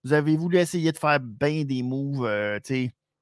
Vous 0.03 0.13
avez 0.13 0.35
voulu 0.35 0.57
essayer 0.57 0.91
de 0.91 0.97
faire 0.97 1.19
bien 1.19 1.63
des 1.63 1.83
moves, 1.83 2.25
euh, 2.25 2.59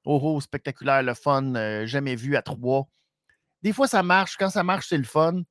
oh, 0.04 0.20
oh, 0.22 0.40
spectaculaire, 0.40 1.02
le 1.02 1.14
fun, 1.14 1.54
euh, 1.54 1.86
jamais 1.86 2.16
vu 2.16 2.36
à 2.36 2.42
trois. 2.42 2.88
Des 3.62 3.72
fois, 3.72 3.88
ça 3.88 4.02
marche. 4.02 4.36
Quand 4.36 4.50
ça 4.50 4.62
marche, 4.62 4.88
c'est 4.88 4.98
le 4.98 5.04
fun. 5.04 5.42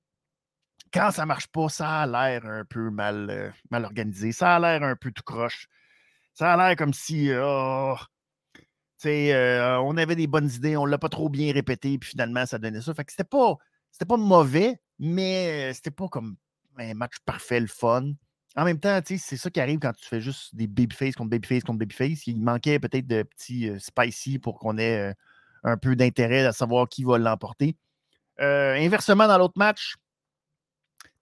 Quand 0.94 1.12
ça 1.12 1.26
marche 1.26 1.48
pas, 1.48 1.70
ça 1.70 2.02
a 2.02 2.08
l'air 2.08 2.46
un 2.46 2.66
peu 2.66 2.90
mal, 2.90 3.54
mal 3.72 3.86
organisé. 3.86 4.32
Ça 4.32 4.56
a 4.56 4.60
l'air 4.60 4.84
un 4.88 4.96
peu 4.96 5.12
tout 5.12 5.24
croche. 5.24 5.68
Ça 6.34 6.54
a 6.54 6.58
l'air 6.58 6.76
comme 6.76 6.94
si 6.94 7.32
oh, 7.34 7.96
euh, 9.06 9.76
on 9.78 9.98
avait 9.98 10.16
des 10.16 10.28
bonnes 10.28 10.50
idées, 10.50 10.78
on 10.78 10.86
l'a 10.86 10.98
pas 10.98 11.10
trop 11.10 11.30
bien 11.30 11.54
répété, 11.54 11.98
puis 11.98 12.12
finalement, 12.12 12.46
ça 12.46 12.58
donnait 12.58 12.82
ça. 12.82 12.94
Fait 12.94 13.06
que 13.06 13.12
c'était 13.12 13.24
pas, 13.24 13.58
c'était 13.92 14.06
pas 14.06 14.18
mauvais, 14.18 14.80
mais 15.00 15.74
c'était 15.74 15.92
pas 15.92 16.08
comme 16.08 16.36
un 16.78 16.94
match 16.94 17.16
parfait, 17.26 17.60
le 17.60 17.68
fun. 17.68 18.14
En 18.56 18.66
même 18.66 18.80
temps, 18.80 19.00
c'est 19.06 19.38
ça 19.38 19.52
qui 19.52 19.60
arrive 19.60 19.80
quand 19.80 19.94
tu 19.94 20.06
fais 20.06 20.20
juste 20.20 20.56
des 20.56 20.66
babyface 20.66 21.16
contre 21.16 21.30
babyface 21.30 21.64
contre 21.64 21.80
babyface. 21.80 22.26
Il 22.26 22.42
manquait 22.42 22.80
peut-être 22.80 23.06
de 23.06 23.22
petits 23.24 23.70
euh, 23.70 23.78
spicy 23.78 24.40
pour 24.40 24.58
qu'on 24.58 24.78
ait 24.80 25.12
euh, 25.12 25.14
un 25.64 25.78
peu 25.78 25.96
d'intérêt 25.96 26.46
à 26.46 26.54
savoir 26.54 26.90
qui 26.90 27.04
va 27.04 27.20
l'emporter. 27.20 27.76
inversement, 28.40 29.28
dans 29.28 29.38
l'autre 29.38 29.58
match, 29.58 29.96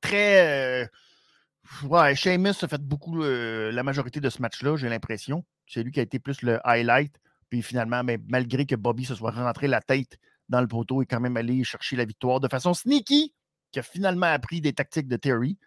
très 0.06 0.90
Ouais, 1.84 2.16
Sheamus 2.16 2.54
a 2.62 2.68
fait 2.68 2.82
beaucoup 2.82 3.24
la 3.24 3.84
majorité 3.84 4.20
de 4.20 4.30
ce 4.30 4.42
match-là, 4.42 4.78
j'ai 4.78 4.90
l'impression. 4.90 5.44
C'est 5.68 5.84
lui 5.84 5.92
qui 5.92 6.00
a 6.00 6.04
été 6.04 6.20
plus 6.20 6.42
le 6.42 6.60
highlight. 6.68 7.20
Puis 7.50 7.62
finalement, 7.62 8.04
mais 8.04 8.20
malgré 8.28 8.66
que 8.66 8.76
Bobby 8.76 9.06
se 9.06 9.16
soit 9.16 9.32
rentré 9.32 9.68
la 9.68 9.82
tête 9.82 10.18
dans 10.50 10.62
le 10.62 10.68
poteau, 10.68 11.02
et 11.02 11.06
quand 11.06 11.20
même 11.20 11.38
allé 11.38 11.64
chercher 11.64 11.96
la 11.96 12.06
victoire 12.06 12.40
de 12.40 12.48
façon 12.48 12.74
sneaky, 12.74 13.34
qui 13.72 13.80
a 13.80 13.84
finalement 13.84 14.28
appris 14.28 14.62
des 14.62 14.74
tactiques 14.74 15.08
de 15.08 15.18
Terry. 15.18 15.58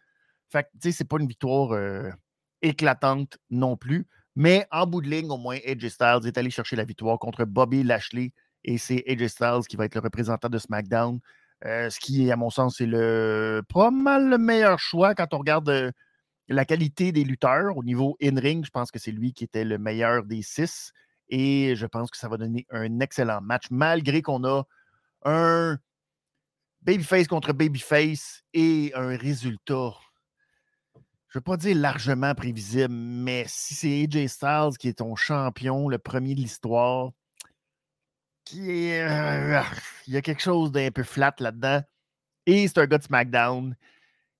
Fait 0.51 0.63
que, 0.63 0.69
tu 0.81 0.91
sais, 0.91 0.93
c'est 0.93 1.05
pas 1.05 1.19
une 1.19 1.27
victoire 1.27 1.73
euh, 1.73 2.11
éclatante 2.63 3.39
non 3.51 3.77
plus. 3.77 4.07
Mais 4.37 4.67
en 4.71 4.87
bout 4.87 5.03
de 5.03 5.09
ligne, 5.09 5.31
au 5.31 5.37
moins, 5.37 5.59
AJ 5.67 5.89
Styles 5.89 6.27
est 6.27 6.39
allé 6.39 6.51
chercher 6.51 6.77
la 6.77 6.85
victoire 6.85 7.19
contre 7.19 7.45
Bobby 7.45 7.83
Lashley. 7.83 8.33
Et 8.65 8.79
c'est 8.79 9.05
AJ 9.09 9.27
Styles 9.29 9.67
qui 9.69 9.77
va 9.77 9.85
être 9.85 9.95
le 9.95 10.01
représentant 10.01 10.49
de 10.49 10.59
SmackDown. 10.59 11.19
Euh, 11.65 11.91
ce 11.91 11.99
qui, 11.99 12.31
à 12.31 12.37
mon 12.37 12.51
sens, 12.51 12.77
c'est 12.79 12.87
le 12.87 13.63
pas 13.69 13.91
mal 13.91 14.29
le 14.29 14.39
meilleur 14.39 14.79
choix 14.79 15.15
quand 15.15 15.35
on 15.35 15.39
regarde 15.39 15.69
euh, 15.69 15.91
la 16.49 16.65
qualité 16.65 17.11
des 17.13 17.25
lutteurs 17.25 17.77
au 17.77 17.83
niveau 17.83 18.17
in-ring. 18.23 18.65
Je 18.65 18.71
pense 18.71 18.91
que 18.91 18.99
c'est 18.99 19.11
lui 19.11 19.33
qui 19.33 19.45
était 19.45 19.65
le 19.65 19.79
meilleur 19.79 20.25
des 20.25 20.43
six. 20.43 20.93
Et 21.29 21.75
je 21.77 21.87
pense 21.87 22.11
que 22.11 22.17
ça 22.17 22.29
va 22.29 22.37
donner 22.37 22.67
un 22.71 23.01
excellent 23.01 23.41
match, 23.41 23.65
malgré 23.71 24.23
qu'on 24.23 24.45
a 24.45 24.63
un 25.25 25.79
babyface 26.83 27.27
contre 27.27 27.53
babyface 27.53 28.43
et 28.55 28.93
un 28.95 29.17
résultat. 29.17 29.93
Je 31.29 31.37
ne 31.37 31.41
veux 31.41 31.43
pas 31.43 31.59
dire 31.59 31.77
largement 31.77 32.35
prévisible, 32.35 32.95
mais 32.95 33.45
si 33.47 33.75
c'est 33.75 34.05
AJ 34.05 34.29
Styles 34.29 34.79
qui 34.79 34.89
est 34.89 34.99
ton 35.01 35.15
champion, 35.15 35.89
le 35.89 35.99
premier 35.99 36.35
de 36.35 36.41
l'histoire, 36.41 37.11
qui 38.49 38.93
euh, 38.93 39.63
il 40.07 40.15
y 40.15 40.17
a 40.17 40.23
quelque 40.23 40.43
chose 40.43 40.73
d'un 40.73 40.91
peu 40.91 41.03
flat 41.03 41.35
là-dedans. 41.39 41.83
Et 42.47 42.67
c'est 42.67 42.79
un 42.79 42.87
gars 42.87 42.99
de 42.99 43.03
SmackDown. 43.03 43.77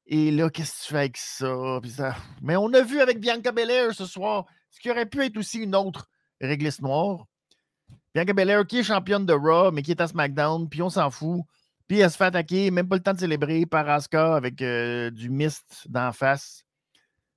Et 0.07 0.31
là, 0.31 0.49
qu'est-ce 0.49 0.81
que 0.81 0.87
tu 0.87 0.93
fais 0.93 0.99
avec 0.99 1.17
ça? 1.19 2.17
Mais 2.41 2.57
on 2.57 2.73
a 2.73 2.81
vu 2.81 3.01
avec 3.01 3.21
Bianca 3.21 3.53
Belair 3.53 3.93
ce 3.93 4.07
soir 4.07 4.47
ce 4.71 4.81
qui 4.81 4.91
aurait 4.91 5.07
pu 5.07 5.23
être 5.25 5.37
aussi 5.37 5.59
une 5.59 5.75
autre 5.75 6.09
réglisse 6.41 6.81
noire. 6.81 7.27
Bianca 8.15 8.33
Belair 8.33 8.67
qui 8.67 8.79
est 8.79 8.83
championne 8.83 9.27
de 9.27 9.35
Raw, 9.35 9.73
mais 9.73 9.83
qui 9.83 9.91
est 9.91 10.01
à 10.01 10.07
SmackDown, 10.07 10.69
puis 10.69 10.81
on 10.83 10.91
s'en 10.91 11.11
fout. 11.11 11.43
Puis 11.87 12.01
elle 12.01 12.11
se 12.11 12.17
fait 12.17 12.25
attaquer, 12.25 12.71
même 12.71 12.89
pas 12.89 12.97
le 12.97 13.03
temps 13.03 13.13
de 13.13 13.21
célébrer 13.21 13.67
par 13.67 13.89
Asuka 13.89 14.37
avec 14.37 14.63
euh, 14.63 15.11
du 15.11 15.31
mist 15.31 15.87
d'en 15.89 16.13
face. 16.13 16.65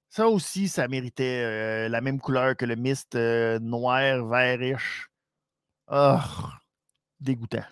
Ça 0.10 0.28
aussi, 0.28 0.68
ça 0.68 0.88
méritait 0.88 1.44
euh, 1.44 1.90
la 1.90 2.02
même 2.02 2.20
couleur 2.20 2.56
que 2.56 2.66
le 2.66 2.76
mist 2.76 3.16
noir, 3.16 4.26
vert 4.26 4.60
riche. 4.60 5.10
Oh, 5.88 6.20
dégoûtant. 7.22 7.64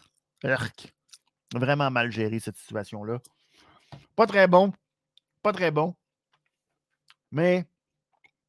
Vraiment 1.54 1.92
mal 1.92 2.12
géré 2.12 2.40
cette 2.40 2.58
situation-là. 2.58 3.20
Pas 4.16 4.28
très 4.28 4.48
bon. 4.48 4.72
Pas 5.42 5.52
très 5.52 5.72
bon. 5.72 5.96
Mais 7.32 7.66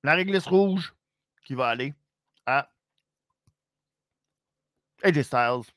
la 0.03 0.15
réglisse 0.15 0.47
rouge 0.47 0.95
qui 1.45 1.55
va 1.55 1.69
aller 1.69 1.95
à 2.47 2.71
AJ 5.03 5.23
Styles 5.23 5.73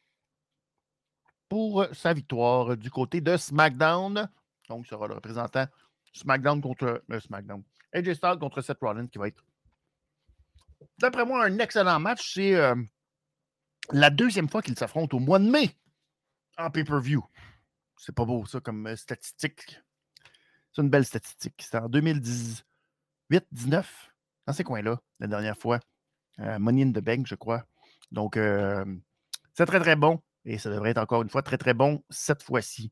pour 1.49 1.85
sa 1.93 2.13
victoire 2.13 2.75
du 2.75 2.89
côté 2.89 3.21
de 3.21 3.37
SmackDown. 3.37 4.29
Donc, 4.69 4.87
sera 4.87 5.07
le 5.07 5.15
représentant 5.15 5.65
SmackDown 6.13 6.61
contre 6.61 7.03
euh, 7.11 7.19
SmackDown. 7.19 7.63
AJ 7.93 8.13
Styles 8.13 8.39
contre 8.39 8.61
Seth 8.61 8.79
Rollins 8.81 9.07
qui 9.07 9.17
va 9.17 9.27
être, 9.27 9.43
d'après 10.97 11.25
moi, 11.25 11.45
un 11.45 11.59
excellent 11.59 11.99
match. 11.99 12.33
C'est 12.33 12.55
euh, 12.55 12.75
la 13.91 14.09
deuxième 14.09 14.49
fois 14.49 14.61
qu'ils 14.61 14.77
s'affrontent 14.77 15.17
au 15.17 15.19
mois 15.19 15.39
de 15.39 15.49
mai 15.49 15.75
en 16.57 16.69
pay-per-view. 16.69 17.23
C'est 17.97 18.15
pas 18.15 18.25
beau, 18.25 18.45
ça, 18.45 18.59
comme 18.59 18.87
euh, 18.87 18.95
statistique. 18.95 19.79
C'est 20.71 20.81
une 20.81 20.89
belle 20.89 21.05
statistique. 21.05 21.55
C'était 21.59 21.77
en 21.77 21.89
2018, 21.89 23.45
19, 23.51 24.11
dans 24.47 24.53
ces 24.53 24.63
coins-là, 24.63 24.99
la 25.19 25.27
dernière 25.27 25.57
fois. 25.57 25.79
Euh, 26.39 26.57
Money 26.59 26.83
in 26.83 26.91
the 26.91 27.03
Bank, 27.03 27.27
je 27.27 27.35
crois. 27.35 27.65
Donc, 28.11 28.37
euh, 28.37 28.83
c'est 29.53 29.65
très, 29.65 29.79
très 29.79 29.95
bon. 29.95 30.21
Et 30.45 30.57
ça 30.57 30.69
devrait 30.69 30.91
être 30.91 30.97
encore 30.97 31.21
une 31.21 31.29
fois 31.29 31.41
très, 31.41 31.57
très 31.57 31.73
bon 31.73 32.03
cette 32.09 32.43
fois-ci. 32.43 32.91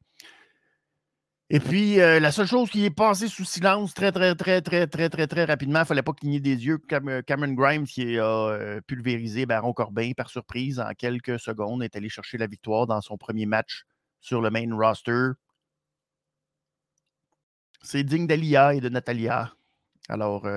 Et 1.53 1.59
puis, 1.59 1.99
euh, 1.99 2.21
la 2.21 2.31
seule 2.31 2.47
chose 2.47 2.69
qui 2.69 2.85
est 2.85 2.89
passée 2.89 3.27
sous 3.27 3.43
silence 3.43 3.93
très, 3.93 4.13
très, 4.13 4.35
très, 4.35 4.61
très, 4.61 4.87
très, 4.87 5.09
très, 5.09 5.27
très 5.27 5.43
rapidement, 5.43 5.79
il 5.79 5.81
ne 5.81 5.85
fallait 5.85 6.01
pas 6.01 6.13
cligner 6.13 6.39
des 6.39 6.65
yeux. 6.65 6.79
Euh, 6.93 7.21
Cameron 7.23 7.51
Grimes, 7.51 7.85
qui 7.85 8.17
a 8.17 8.23
euh, 8.23 8.79
pulvérisé 8.87 9.45
Baron 9.45 9.73
Corbin 9.73 10.13
par 10.15 10.29
surprise 10.29 10.79
en 10.79 10.93
quelques 10.93 11.41
secondes, 11.41 11.83
est 11.83 11.93
allé 11.97 12.07
chercher 12.07 12.37
la 12.37 12.47
victoire 12.47 12.87
dans 12.87 13.01
son 13.01 13.17
premier 13.17 13.45
match 13.45 13.83
sur 14.21 14.39
le 14.39 14.49
main 14.49 14.65
roster. 14.73 15.31
C'est 17.81 18.05
digne 18.05 18.27
d'Alia 18.27 18.73
et 18.73 18.79
de 18.79 18.87
Natalia. 18.87 19.51
Alors, 20.07 20.47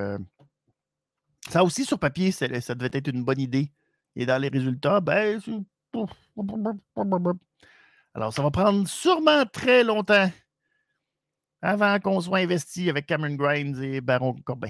ça 1.48 1.64
aussi, 1.64 1.84
sur 1.84 1.98
papier, 1.98 2.30
ça, 2.30 2.46
devait 2.46 2.90
être 2.92 3.08
une 3.08 3.24
bonne 3.24 3.40
idée. 3.40 3.72
Et 4.14 4.26
dans 4.26 4.40
les 4.40 4.48
résultats, 4.48 5.00
ben, 5.00 5.40
alors, 8.14 8.32
ça 8.32 8.42
va 8.42 8.52
prendre 8.52 8.86
sûrement 8.86 9.44
très 9.46 9.82
longtemps 9.82 10.30
avant 11.64 11.98
qu'on 11.98 12.20
soit 12.20 12.40
investi 12.40 12.90
avec 12.90 13.06
Cameron 13.06 13.36
Grimes 13.36 13.82
et 13.82 14.02
Baron 14.02 14.34
Corbin. 14.44 14.68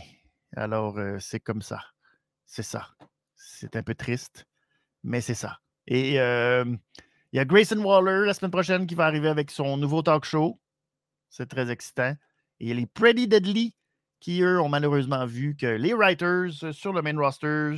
Alors, 0.55 0.97
euh, 0.97 1.19
c'est 1.19 1.41
comme 1.41 1.61
ça. 1.61 1.81
C'est 2.47 2.63
ça. 2.63 2.89
C'est 3.35 3.75
un 3.75 3.83
peu 3.83 3.97
triste, 3.97 4.47
mais 5.03 5.21
c'est 5.21 5.35
ça. 5.35 5.59
Et 5.89 6.21
euh, 6.21 6.65
il 7.33 7.37
y 7.37 7.41
a 7.41 7.45
Grayson 7.45 7.79
Waller 7.79 8.27
la 8.27 8.33
semaine 8.33 8.53
prochaine 8.53 8.87
qui 8.87 8.95
va 8.95 9.07
arriver 9.07 9.29
avec 9.29 9.51
son 9.51 9.77
nouveau 9.77 10.03
talk 10.03 10.25
show. 10.25 10.61
C'est 11.31 11.49
très 11.49 11.69
excitant. 11.69 12.15
Et 12.61 12.73
les 12.73 12.87
Pretty 12.87 13.27
Deadly 13.27 13.75
qui, 14.21 14.43
eux, 14.43 14.61
ont 14.61 14.69
malheureusement 14.69 15.27
vu 15.27 15.57
que 15.57 15.67
les 15.67 15.95
writers 15.95 16.53
euh, 16.63 16.73
sur 16.73 16.93
le 16.93 17.03
main 17.03 17.19
roster, 17.19 17.75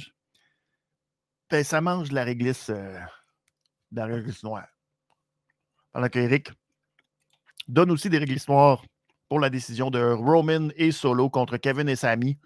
ben, 1.49 1.65
ça 1.65 1.81
mange 1.81 2.11
de 2.11 2.15
la 2.15 2.25
réglisse, 2.25 2.69
de 2.69 2.99
la 3.93 4.05
réglisse 4.05 4.43
noire. 4.43 4.69
Pendant 5.93 6.11
qu'Eric 6.11 6.51
donne 7.67 7.91
aussi 7.91 8.11
des 8.11 8.19
réglisses 8.19 8.49
noires 8.49 8.85
pour 9.29 9.41
la 9.41 9.51
décision 9.51 9.91
de 9.91 10.01
Roman 10.01 10.69
et 10.77 10.93
Solo 10.93 11.31
contre 11.31 11.57
Kevin 11.57 11.89
et 11.89 11.97
Sami. 11.97 12.39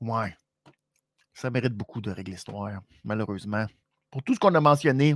Ouais. 0.00 0.36
Ça 1.34 1.50
mérite 1.50 1.74
beaucoup 1.74 2.00
de 2.00 2.10
règles 2.10 2.32
histoire, 2.32 2.82
malheureusement. 3.04 3.66
Pour 4.10 4.22
tout 4.22 4.34
ce 4.34 4.40
qu'on 4.40 4.54
a 4.54 4.60
mentionné. 4.60 5.14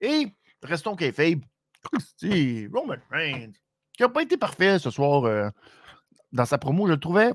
Et 0.00 0.26
restons 0.62 0.96
kayfabe. 0.96 1.42
Si, 2.16 2.68
Roman 2.72 2.96
Reigns, 3.10 3.52
qui 3.92 4.02
n'a 4.02 4.08
pas 4.08 4.22
été 4.22 4.36
parfait 4.36 4.78
ce 4.78 4.90
soir 4.90 5.24
euh, 5.24 5.50
dans 6.32 6.46
sa 6.46 6.58
promo, 6.58 6.86
je 6.86 6.92
le 6.92 7.00
trouvais 7.00 7.32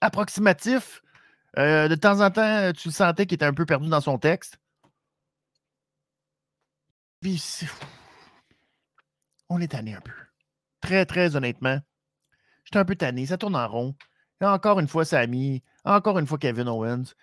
approximatif. 0.00 1.02
Euh, 1.56 1.88
de 1.88 1.94
temps 1.94 2.20
en 2.20 2.30
temps, 2.30 2.72
tu 2.72 2.88
le 2.88 2.92
sentais 2.92 3.26
qu'il 3.26 3.36
était 3.36 3.44
un 3.46 3.54
peu 3.54 3.66
perdu 3.66 3.88
dans 3.88 4.00
son 4.00 4.18
texte. 4.18 4.58
Puis, 7.20 7.42
on 9.48 9.60
est 9.60 9.68
tanné 9.68 9.94
un 9.94 10.00
peu. 10.00 10.12
Très, 10.80 11.06
très 11.06 11.36
honnêtement, 11.36 11.78
j'étais 12.64 12.78
un 12.78 12.84
peu 12.84 12.96
tanné. 12.96 13.26
Ça 13.26 13.38
tourne 13.38 13.56
en 13.56 13.68
rond. 13.68 13.94
Encore 14.40 14.78
une 14.78 14.88
fois, 14.88 15.04
Samy. 15.04 15.62
Encore 15.84 16.18
une 16.18 16.26
fois, 16.26 16.38
Kevin 16.38 16.68
Owens. 16.68 17.14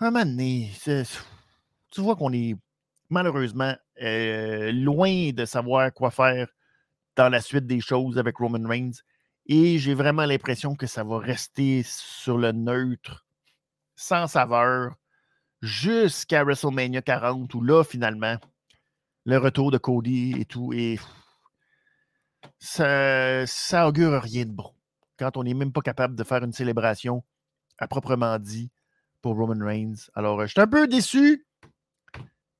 Un 0.00 0.10
moment 0.10 0.24
donné, 0.24 0.72
tu 0.84 2.00
vois 2.00 2.16
qu'on 2.16 2.32
est 2.32 2.56
malheureusement 3.08 3.74
euh, 4.02 4.72
loin 4.72 5.30
de 5.32 5.44
savoir 5.44 5.92
quoi 5.92 6.10
faire 6.10 6.48
dans 7.14 7.28
la 7.28 7.40
suite 7.40 7.66
des 7.66 7.80
choses 7.80 8.18
avec 8.18 8.36
Roman 8.36 8.68
Reigns. 8.68 9.02
Et 9.46 9.78
j'ai 9.78 9.94
vraiment 9.94 10.24
l'impression 10.24 10.74
que 10.74 10.86
ça 10.86 11.04
va 11.04 11.18
rester 11.18 11.82
sur 11.84 12.36
le 12.36 12.52
neutre, 12.52 13.24
sans 13.94 14.26
saveur, 14.26 14.96
jusqu'à 15.62 16.42
WrestleMania 16.42 17.00
40, 17.00 17.54
où 17.54 17.62
là, 17.62 17.84
finalement, 17.84 18.36
le 19.24 19.38
retour 19.38 19.70
de 19.70 19.78
Cody 19.78 20.34
et 20.38 20.44
tout, 20.44 20.72
et 20.72 20.98
ça, 22.58 23.46
ça 23.46 23.88
augure 23.88 24.20
rien 24.22 24.44
de 24.44 24.50
bon. 24.50 24.72
Quand 25.18 25.36
on 25.36 25.44
n'est 25.44 25.54
même 25.54 25.72
pas 25.72 25.80
capable 25.80 26.14
de 26.14 26.24
faire 26.24 26.44
une 26.44 26.52
célébration 26.52 27.22
à 27.78 27.88
proprement 27.88 28.38
dit 28.38 28.70
pour 29.22 29.36
Roman 29.36 29.64
Reigns. 29.64 30.08
Alors, 30.14 30.42
je 30.42 30.52
suis 30.52 30.60
un 30.60 30.66
peu 30.66 30.86
déçu. 30.86 31.46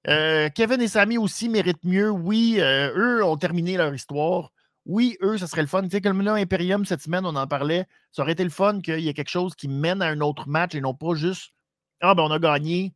Euh, 0.09 0.49
Kevin 0.55 0.81
et 0.81 0.89
Sami 0.89 1.19
aussi 1.19 1.49
méritent 1.49 1.85
mieux. 1.85 2.11
Oui, 2.11 2.57
euh, 2.59 2.93
eux 2.97 3.25
ont 3.25 3.37
terminé 3.37 3.77
leur 3.77 3.95
histoire. 3.95 4.53
Oui, 4.85 5.17
eux, 5.21 5.37
ça 5.37 5.49
serait 5.49 5.63
le 5.63 5.67
fun. 5.69 5.83
Tu 5.83 5.91
sais, 5.91 6.01
comme 6.01 6.23
là, 6.23 6.35
Imperium, 6.35 6.85
cette 6.85 7.03
semaine, 7.03 7.27
on 7.27 7.35
en 7.35 7.47
parlait. 7.47 7.87
Ça 8.13 8.23
aurait 8.23 8.33
été 8.33 8.45
le 8.45 8.51
fun 8.51 8.81
qu'il 8.81 9.01
y 9.01 9.09
ait 9.09 9.15
quelque 9.15 9.31
chose 9.31 9.55
qui 9.57 9.69
mène 9.69 10.01
à 10.01 10.07
un 10.07 10.21
autre 10.21 10.49
match 10.49 10.75
et 10.75 10.81
non 10.81 10.95
pas 10.95 11.15
juste 11.15 11.53
Ah, 12.01 12.15
ben, 12.15 12.23
on 12.23 12.31
a 12.31 12.39
gagné. 12.39 12.95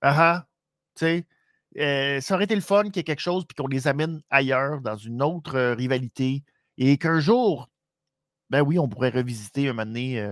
Ah, 0.00 0.14
ah. 0.18 0.46
Tu 0.96 1.00
sais, 1.06 1.26
euh, 1.78 2.20
ça 2.20 2.34
aurait 2.34 2.44
été 2.44 2.54
le 2.54 2.60
fun 2.60 2.84
qu'il 2.84 2.96
y 2.96 3.00
ait 3.00 3.04
quelque 3.04 3.20
chose 3.20 3.44
puis 3.46 3.54
qu'on 3.54 3.68
les 3.68 3.88
amène 3.88 4.20
ailleurs, 4.30 4.80
dans 4.80 4.96
une 4.96 5.22
autre 5.22 5.58
rivalité. 5.72 6.42
Et 6.76 6.96
qu'un 6.96 7.20
jour, 7.20 7.68
ben 8.50 8.62
oui, 8.62 8.78
on 8.78 8.88
pourrait 8.88 9.10
revisiter 9.10 9.68
un 9.68 9.72
moment 9.72 9.86
donné 9.86 10.24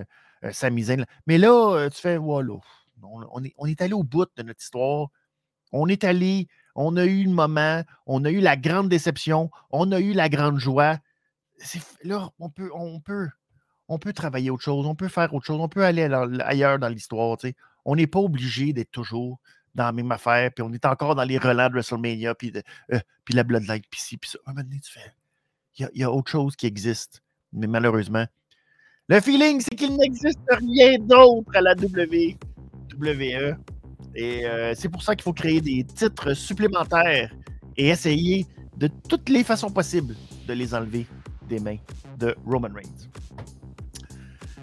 Sami 0.53 0.85
Zayn. 0.85 1.05
Mais 1.27 1.39
là, 1.39 1.89
tu 1.91 2.01
fais, 2.01 2.17
voilà, 2.17 2.55
on, 3.03 3.45
est, 3.45 3.55
on 3.59 3.67
est 3.67 3.81
allé 3.81 3.93
au 3.93 4.03
bout 4.03 4.27
de 4.37 4.43
notre 4.43 4.63
histoire. 4.63 5.09
On 5.73 5.89
est 5.89 6.05
allé, 6.05 6.49
on 6.75 6.97
a 6.97 7.05
eu 7.05 7.25
le 7.25 7.31
moment, 7.31 7.83
on 8.07 8.25
a 8.25 8.31
eu 8.31 8.41
la 8.41 8.57
grande 8.57 8.89
déception, 8.89 9.51
on 9.71 9.91
a 9.93 10.01
eu 10.01 10.13
la 10.13 10.29
grande 10.29 10.59
joie. 10.59 10.99
Là, 12.05 12.31
on 12.39 12.51
peut, 12.51 12.71
on 12.75 13.01
peut, 13.01 13.29
on 13.89 13.99
peut 13.99 14.13
travailler 14.13 14.51
autre 14.51 14.63
chose, 14.63 14.87
on 14.87 14.95
peut 14.95 15.09
faire 15.09 15.33
autre 15.35 15.47
chose, 15.47 15.61
on 15.61 15.69
peut 15.69 15.85
aller 15.85 16.05
ailleurs 16.41 16.79
dans 16.79 16.89
l'histoire. 16.89 17.37
On 17.85 17.97
n'est 17.97 18.07
pas 18.07 18.21
obligé 18.21 18.73
d'être 18.73 18.91
toujours 18.91 19.39
dans 19.77 19.85
la 19.85 19.93
même 19.93 20.11
affaire, 20.11 20.51
puis 20.53 20.63
on 20.63 20.73
est 20.73 20.87
encore 20.87 21.15
dans 21.15 21.25
les 21.25 21.37
relents 21.37 21.69
de 21.69 21.75
WrestleMania, 21.75 22.35
puis, 22.35 22.51
euh, 22.93 22.99
puis 23.25 23.35
la 23.35 23.45
Bloodline, 23.45 23.83
puis 23.91 24.01
ci, 24.01 24.17
puis 24.17 24.31
ça. 24.31 24.39
Un 24.47 24.53
moment 24.53 24.65
donné, 24.65 24.81
tu 24.81 24.91
fais, 24.91 25.13
il 25.79 26.01
y, 26.01 26.03
a 26.03 26.11
autre 26.11 26.31
chose 26.31 26.57
qui 26.57 26.67
existe. 26.67 27.23
Mais 27.53 27.67
malheureusement, 27.67 28.25
le 29.09 29.21
feeling, 29.21 29.61
c'est 29.61 29.77
qu'il 29.77 29.95
n'existe 29.97 30.41
rien 30.49 30.99
d'autre 30.99 31.55
à 31.55 31.61
la 31.61 31.75
WWE. 31.75 32.39
Et 34.15 34.47
euh, 34.47 34.73
c'est 34.75 34.89
pour 34.89 35.03
ça 35.03 35.15
qu'il 35.15 35.25
faut 35.25 35.35
créer 35.35 35.61
des 35.61 35.85
titres 35.85 36.33
supplémentaires 36.33 37.31
et 37.77 37.89
essayer 37.89 38.47
de 38.79 38.89
toutes 39.09 39.29
les 39.29 39.45
façons 39.45 39.71
possibles 39.71 40.17
de 40.49 40.55
les 40.55 40.75
enlever 40.75 41.07
des 41.47 41.61
mains 41.61 41.77
de 42.19 42.35
Roman 42.47 42.71
Reigns. 42.75 43.11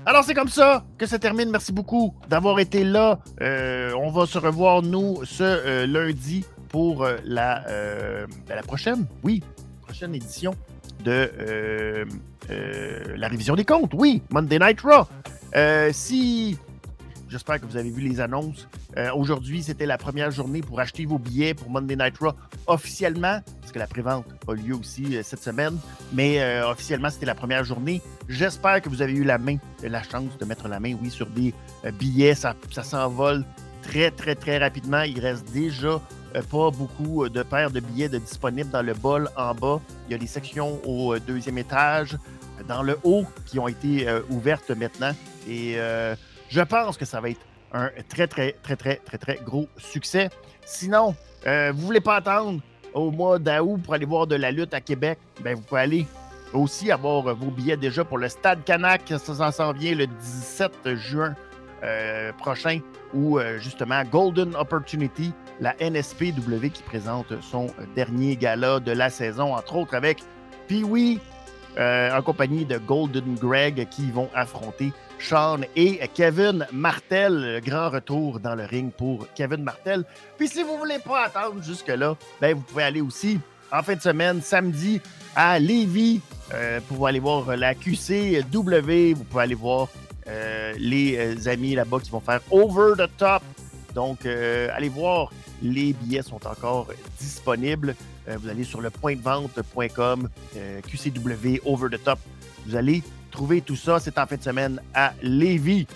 Alors 0.06 0.24
c'est 0.24 0.34
comme 0.34 0.50
ça 0.50 0.84
que 0.98 1.06
ça 1.06 1.18
termine. 1.18 1.50
Merci 1.50 1.72
beaucoup 1.72 2.14
d'avoir 2.30 2.60
été 2.60 2.84
là. 2.84 3.20
Euh, 3.42 3.94
on 3.94 4.12
va 4.12 4.26
se 4.26 4.38
revoir, 4.38 4.82
nous, 4.82 5.24
ce 5.24 5.44
euh, 5.44 5.88
lundi 5.88 6.46
pour 6.70 7.08
la, 7.24 7.64
ben, 7.68 8.56
la 8.56 8.64
prochaine, 8.64 9.06
oui, 9.24 9.44
prochaine 9.84 10.16
édition 10.16 10.56
de 11.04 11.32
la 12.50 13.28
révision 13.28 13.56
des 13.56 13.64
comptes. 13.64 13.94
Oui, 13.94 14.24
Monday 14.32 14.58
Night 14.58 14.82
Raw. 14.82 15.06
si 15.92 16.58
J'espère 17.34 17.60
que 17.60 17.66
vous 17.66 17.78
avez 17.78 17.90
vu 17.90 18.08
les 18.08 18.22
annonces. 18.22 18.68
Euh, 18.96 19.10
aujourd'hui, 19.16 19.64
c'était 19.64 19.88
la 19.88 19.98
première 19.98 20.30
journée 20.30 20.62
pour 20.62 20.80
acheter 20.80 21.08
vos 21.08 21.18
billets 21.18 21.56
pour 21.56 21.68
Monday 21.68 21.96
Night 21.96 22.16
Raw 22.20 22.34
officiellement, 22.68 23.42
parce 23.60 23.72
que 23.72 23.80
la 23.80 23.88
prévente 23.88 24.26
a 24.48 24.54
lieu 24.54 24.76
aussi 24.76 25.18
euh, 25.18 25.24
cette 25.24 25.42
semaine, 25.42 25.76
mais 26.14 26.40
euh, 26.40 26.70
officiellement, 26.70 27.10
c'était 27.10 27.26
la 27.26 27.34
première 27.34 27.64
journée. 27.64 28.04
J'espère 28.30 28.84
que 28.84 28.90
vous 28.90 29.02
avez 29.02 29.14
eu 29.14 29.24
la 29.24 29.40
main, 29.40 29.58
la 29.82 30.04
chance 30.04 30.38
de 30.38 30.46
mettre 30.46 30.68
la 30.68 30.80
main, 30.80 30.94
oui, 31.02 31.10
sur 31.10 31.26
des 31.26 31.56
billets. 31.94 32.36
Ça, 32.36 32.56
ça 32.70 32.84
s'envole 32.84 33.44
très, 33.82 34.12
très, 34.12 34.36
très 34.36 34.60
rapidement. 34.60 35.02
Il 35.02 35.20
reste 35.20 35.52
déjà 35.52 36.00
pas 36.52 36.70
beaucoup 36.70 37.28
de 37.28 37.42
paires 37.42 37.72
de 37.72 37.80
billets 37.80 38.10
de 38.10 38.20
disponibles 38.20 38.70
dans 38.70 38.84
le 38.84 38.94
bol 38.94 39.28
en 39.36 39.56
bas. 39.56 39.82
Il 40.08 40.12
y 40.12 40.16
a 40.16 40.20
des 40.20 40.28
sections 40.28 40.80
au 40.88 41.18
deuxième 41.18 41.58
étage, 41.58 42.16
dans 42.68 42.84
le 42.84 43.00
haut, 43.04 43.26
qui 43.48 43.58
ont 43.58 43.68
été 43.68 44.08
ouvertes 44.30 44.70
maintenant. 44.70 45.14
Et 45.50 45.78
je 46.54 46.62
pense 46.62 46.98
que 46.98 47.06
ça 47.06 47.20
va 47.20 47.32
être 47.32 47.42
un 47.72 47.90
très, 48.08 48.28
très, 48.28 48.52
très, 48.62 48.76
très, 48.76 48.98
très, 48.98 49.18
très 49.18 49.40
gros 49.44 49.68
succès. 49.78 50.30
Sinon, 50.64 51.16
euh, 51.48 51.72
vous 51.74 51.82
ne 51.82 51.86
voulez 51.88 52.00
pas 52.00 52.18
attendre 52.18 52.62
au 52.94 53.10
mois 53.10 53.40
d'août 53.40 53.82
pour 53.84 53.96
aller 53.96 54.06
voir 54.06 54.28
de 54.28 54.36
la 54.36 54.52
lutte 54.52 54.76
à 54.76 54.80
Québec, 54.80 55.18
ben 55.42 55.56
vous 55.56 55.64
pouvez 55.64 55.82
aller 55.82 56.08
aussi 56.54 56.92
avoir 56.92 57.24
vos 57.34 57.50
billets 57.50 57.76
déjà 57.76 58.06
pour 58.06 58.20
le 58.20 58.30
Stade 58.30 58.64
Canac. 58.66 59.02
Ça 59.08 59.52
s'en 59.52 59.74
vient 59.74 59.96
le 59.96 60.06
17 60.06 60.94
juin 60.94 61.34
euh, 61.82 62.32
prochain, 62.34 62.82
où 63.16 63.40
euh, 63.40 63.58
justement 63.58 64.04
Golden 64.04 64.56
Opportunity, 64.56 65.34
la 65.60 65.74
NSPW 65.82 66.70
qui 66.72 66.84
présente 66.84 67.42
son 67.42 67.66
dernier 67.96 68.36
gala 68.36 68.80
de 68.80 68.92
la 68.92 69.10
saison, 69.10 69.56
entre 69.56 69.76
autres 69.78 69.96
avec 69.96 70.20
Pee-Wee, 70.68 71.20
en 71.80 72.22
compagnie 72.22 72.66
de 72.66 72.78
Golden 72.78 73.34
Greg 73.34 73.88
qui 73.90 74.12
vont 74.12 74.30
affronter 74.36 74.94
Sean 75.24 75.62
et 75.76 76.00
Kevin 76.14 76.68
Martel. 76.72 77.62
Grand 77.66 77.90
retour 77.90 78.40
dans 78.40 78.56
le 78.56 78.66
ring 78.66 78.92
pour 78.92 79.28
Kevin 79.36 79.64
Martel. 79.64 80.04
Puis 80.38 80.50
si 80.50 80.64
vous 80.64 80.74
ne 80.74 80.78
voulez 80.80 81.00
pas 81.00 81.26
attendre 81.26 81.64
jusque-là, 81.64 82.16
ben 82.42 82.56
vous 82.56 82.62
pouvez 82.62 82.84
aller 82.84 83.02
aussi 83.02 83.40
en 83.72 83.82
fin 83.82 83.96
de 83.96 84.02
semaine, 84.02 84.42
samedi, 84.42 85.02
à 85.36 85.58
Lévis 85.58 86.22
euh, 86.54 86.80
pour 86.88 87.08
aller 87.08 87.20
voir 87.20 87.58
la 87.58 87.74
QCW. 87.74 89.14
Vous 89.16 89.24
pouvez 89.24 89.44
aller 89.44 89.56
voir 89.56 89.88
euh, 90.28 90.74
les 90.78 91.18
euh, 91.18 91.52
amis 91.52 91.74
là-bas 91.74 91.98
qui 92.00 92.12
vont 92.12 92.20
faire 92.20 92.42
Over 92.52 92.94
the 92.98 93.10
Top. 93.18 93.42
Donc, 93.96 94.26
allez 94.26 94.90
voir, 94.90 95.32
les 95.62 95.94
billets 95.94 96.24
sont 96.24 96.48
encore 96.48 96.88
disponibles. 97.20 97.96
vous 98.28 98.50
allez 98.50 98.64
sur 98.64 98.82
le 98.82 98.90
point 98.90 99.16
de 99.16 99.22
vente.com, 99.22 100.30
QCW 100.88 101.60
Over 101.64 101.96
the 101.96 102.04
Top. 102.04 102.18
Vous 102.66 102.76
allez 102.76 103.04
Trouver 103.34 103.62
tout 103.62 103.76
ça, 103.76 104.00
c'est 104.00 104.20
en 104.20 104.28
fin 104.28 104.36
de 104.36 104.44
semaine 104.44 104.80
à 104.94 105.12
Lévis, 105.24 105.88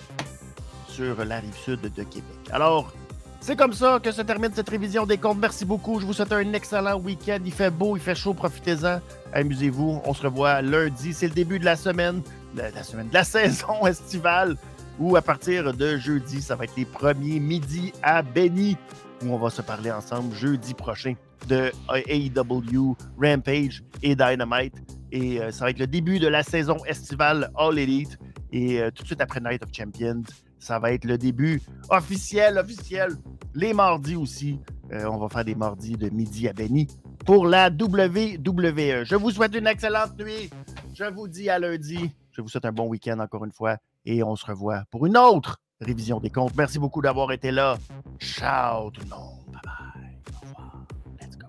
sur 0.88 1.24
la 1.24 1.38
rive 1.38 1.54
sud 1.54 1.80
de 1.82 2.02
Québec. 2.02 2.24
Alors, 2.50 2.92
c'est 3.40 3.54
comme 3.54 3.72
ça 3.72 4.00
que 4.02 4.10
se 4.10 4.22
termine 4.22 4.50
cette 4.52 4.68
révision 4.68 5.06
des 5.06 5.18
comptes. 5.18 5.38
Merci 5.38 5.64
beaucoup. 5.64 6.00
Je 6.00 6.04
vous 6.04 6.12
souhaite 6.12 6.32
un 6.32 6.52
excellent 6.52 6.98
week-end. 6.98 7.38
Il 7.44 7.52
fait 7.52 7.70
beau, 7.70 7.96
il 7.96 8.02
fait 8.02 8.16
chaud, 8.16 8.34
profitez-en. 8.34 9.00
Amusez-vous. 9.32 10.02
On 10.04 10.14
se 10.14 10.22
revoit 10.22 10.62
lundi. 10.62 11.14
C'est 11.14 11.28
le 11.28 11.32
début 11.32 11.60
de 11.60 11.64
la 11.64 11.76
semaine, 11.76 12.22
de 12.56 12.62
la 12.62 12.82
semaine, 12.82 13.08
de 13.08 13.14
la 13.14 13.22
saison 13.38 13.86
estivale. 13.86 14.56
Ou 14.98 15.14
à 15.14 15.22
partir 15.22 15.72
de 15.72 15.96
jeudi, 15.96 16.42
ça 16.42 16.56
va 16.56 16.64
être 16.64 16.76
les 16.76 16.86
premiers 16.86 17.38
midis 17.38 17.92
à 18.02 18.22
Benny, 18.22 18.76
où 19.22 19.32
on 19.32 19.38
va 19.38 19.50
se 19.50 19.62
parler 19.62 19.90
ensemble 19.90 20.34
jeudi 20.34 20.74
prochain 20.74 21.14
de 21.48 21.72
AEW, 22.06 22.96
Rampage 23.20 23.82
et 24.02 24.14
Dynamite. 24.14 24.74
Et 25.10 25.40
euh, 25.40 25.50
ça 25.50 25.64
va 25.64 25.70
être 25.70 25.78
le 25.78 25.86
début 25.86 26.18
de 26.18 26.28
la 26.28 26.42
saison 26.42 26.76
estivale 26.86 27.50
All 27.56 27.78
Elite. 27.78 28.18
Et 28.52 28.80
euh, 28.80 28.90
tout 28.90 29.02
de 29.02 29.06
suite 29.06 29.20
après 29.20 29.40
Night 29.40 29.62
of 29.62 29.70
Champions, 29.72 30.22
ça 30.58 30.78
va 30.78 30.92
être 30.92 31.04
le 31.04 31.18
début 31.18 31.62
officiel, 31.90 32.58
officiel. 32.58 33.16
Les 33.54 33.72
mardis 33.72 34.16
aussi. 34.16 34.58
Euh, 34.92 35.04
on 35.06 35.18
va 35.18 35.28
faire 35.28 35.44
des 35.44 35.54
mardis 35.54 35.96
de 35.96 36.08
midi 36.10 36.48
à 36.48 36.52
Benny 36.52 36.86
pour 37.24 37.46
la 37.46 37.68
WWE. 37.68 39.04
Je 39.04 39.16
vous 39.16 39.30
souhaite 39.30 39.54
une 39.54 39.66
excellente 39.66 40.18
nuit. 40.18 40.50
Je 40.94 41.04
vous 41.04 41.28
dis 41.28 41.48
à 41.48 41.58
lundi. 41.58 42.10
Je 42.32 42.40
vous 42.40 42.48
souhaite 42.48 42.64
un 42.64 42.72
bon 42.72 42.86
week-end 42.86 43.18
encore 43.18 43.44
une 43.44 43.52
fois. 43.52 43.76
Et 44.04 44.22
on 44.22 44.36
se 44.36 44.46
revoit 44.46 44.84
pour 44.90 45.06
une 45.06 45.16
autre 45.16 45.58
révision 45.80 46.20
des 46.20 46.30
comptes. 46.30 46.54
Merci 46.56 46.78
beaucoup 46.78 47.02
d'avoir 47.02 47.32
été 47.32 47.50
là. 47.50 47.76
Ciao 48.18 48.90
tout 48.90 49.00
le 49.02 49.08
monde. 49.08 49.38
Bye 49.52 49.60
bye. 49.64 50.18
Au 50.34 50.46
revoir. 50.46 50.84
Let's 51.20 51.36
go. 51.36 51.46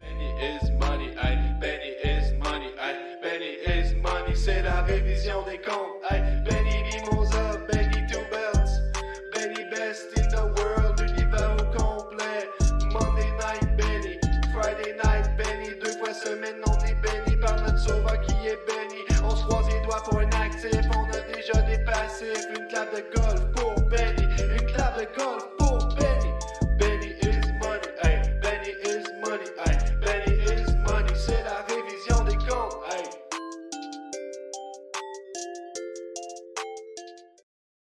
Benny 0.00 0.30
is 0.40 0.70
money, 0.78 1.14
Benny 1.60 1.94
is 2.04 2.32
money, 2.38 2.70
Benny 3.22 3.56
is 3.66 3.94
money, 4.02 4.34
c'est 4.34 4.62
la 4.62 4.82
révision 4.82 5.42
des 5.44 5.58
comptes. 5.58 6.02
I. 6.10 6.20
Benny 6.44 6.82
Mimosa, 6.84 7.56
Benny 7.72 8.06
Two 8.10 8.20
Belts, 8.30 8.80
Benny 9.34 9.64
Best 9.70 10.18
in 10.18 10.28
the 10.28 10.44
World, 10.58 11.00
l'univers 11.00 11.56
au 11.58 11.64
complet. 11.76 12.48
Monday 12.92 13.30
night 13.40 13.76
Benny, 13.76 14.18
Friday 14.52 14.94
night 15.02 15.26
Benny, 15.36 15.70
deux 15.82 15.98
fois 15.98 16.12
semaine 16.14 16.60
on 16.66 16.78
est 16.84 16.94
béni 17.02 17.36
par 17.40 17.56
notre 17.62 17.78
sauveur 17.78 18.20
qui 18.20 18.34
est 18.46 18.58
béni. 18.66 19.02
On 19.24 19.34
se 19.34 19.44
croise 19.46 19.66
les 19.68 19.80
doigts 19.82 20.02
pour 20.04 20.18
un 20.20 20.30
actif, 20.42 20.80
on 20.94 21.04
a 21.10 21.34
déjà 21.34 21.62
des 21.62 21.82
passifs, 21.84 22.46
une 22.56 22.66
clap 22.68 22.94
de 22.94 23.02
golf. 23.18 23.45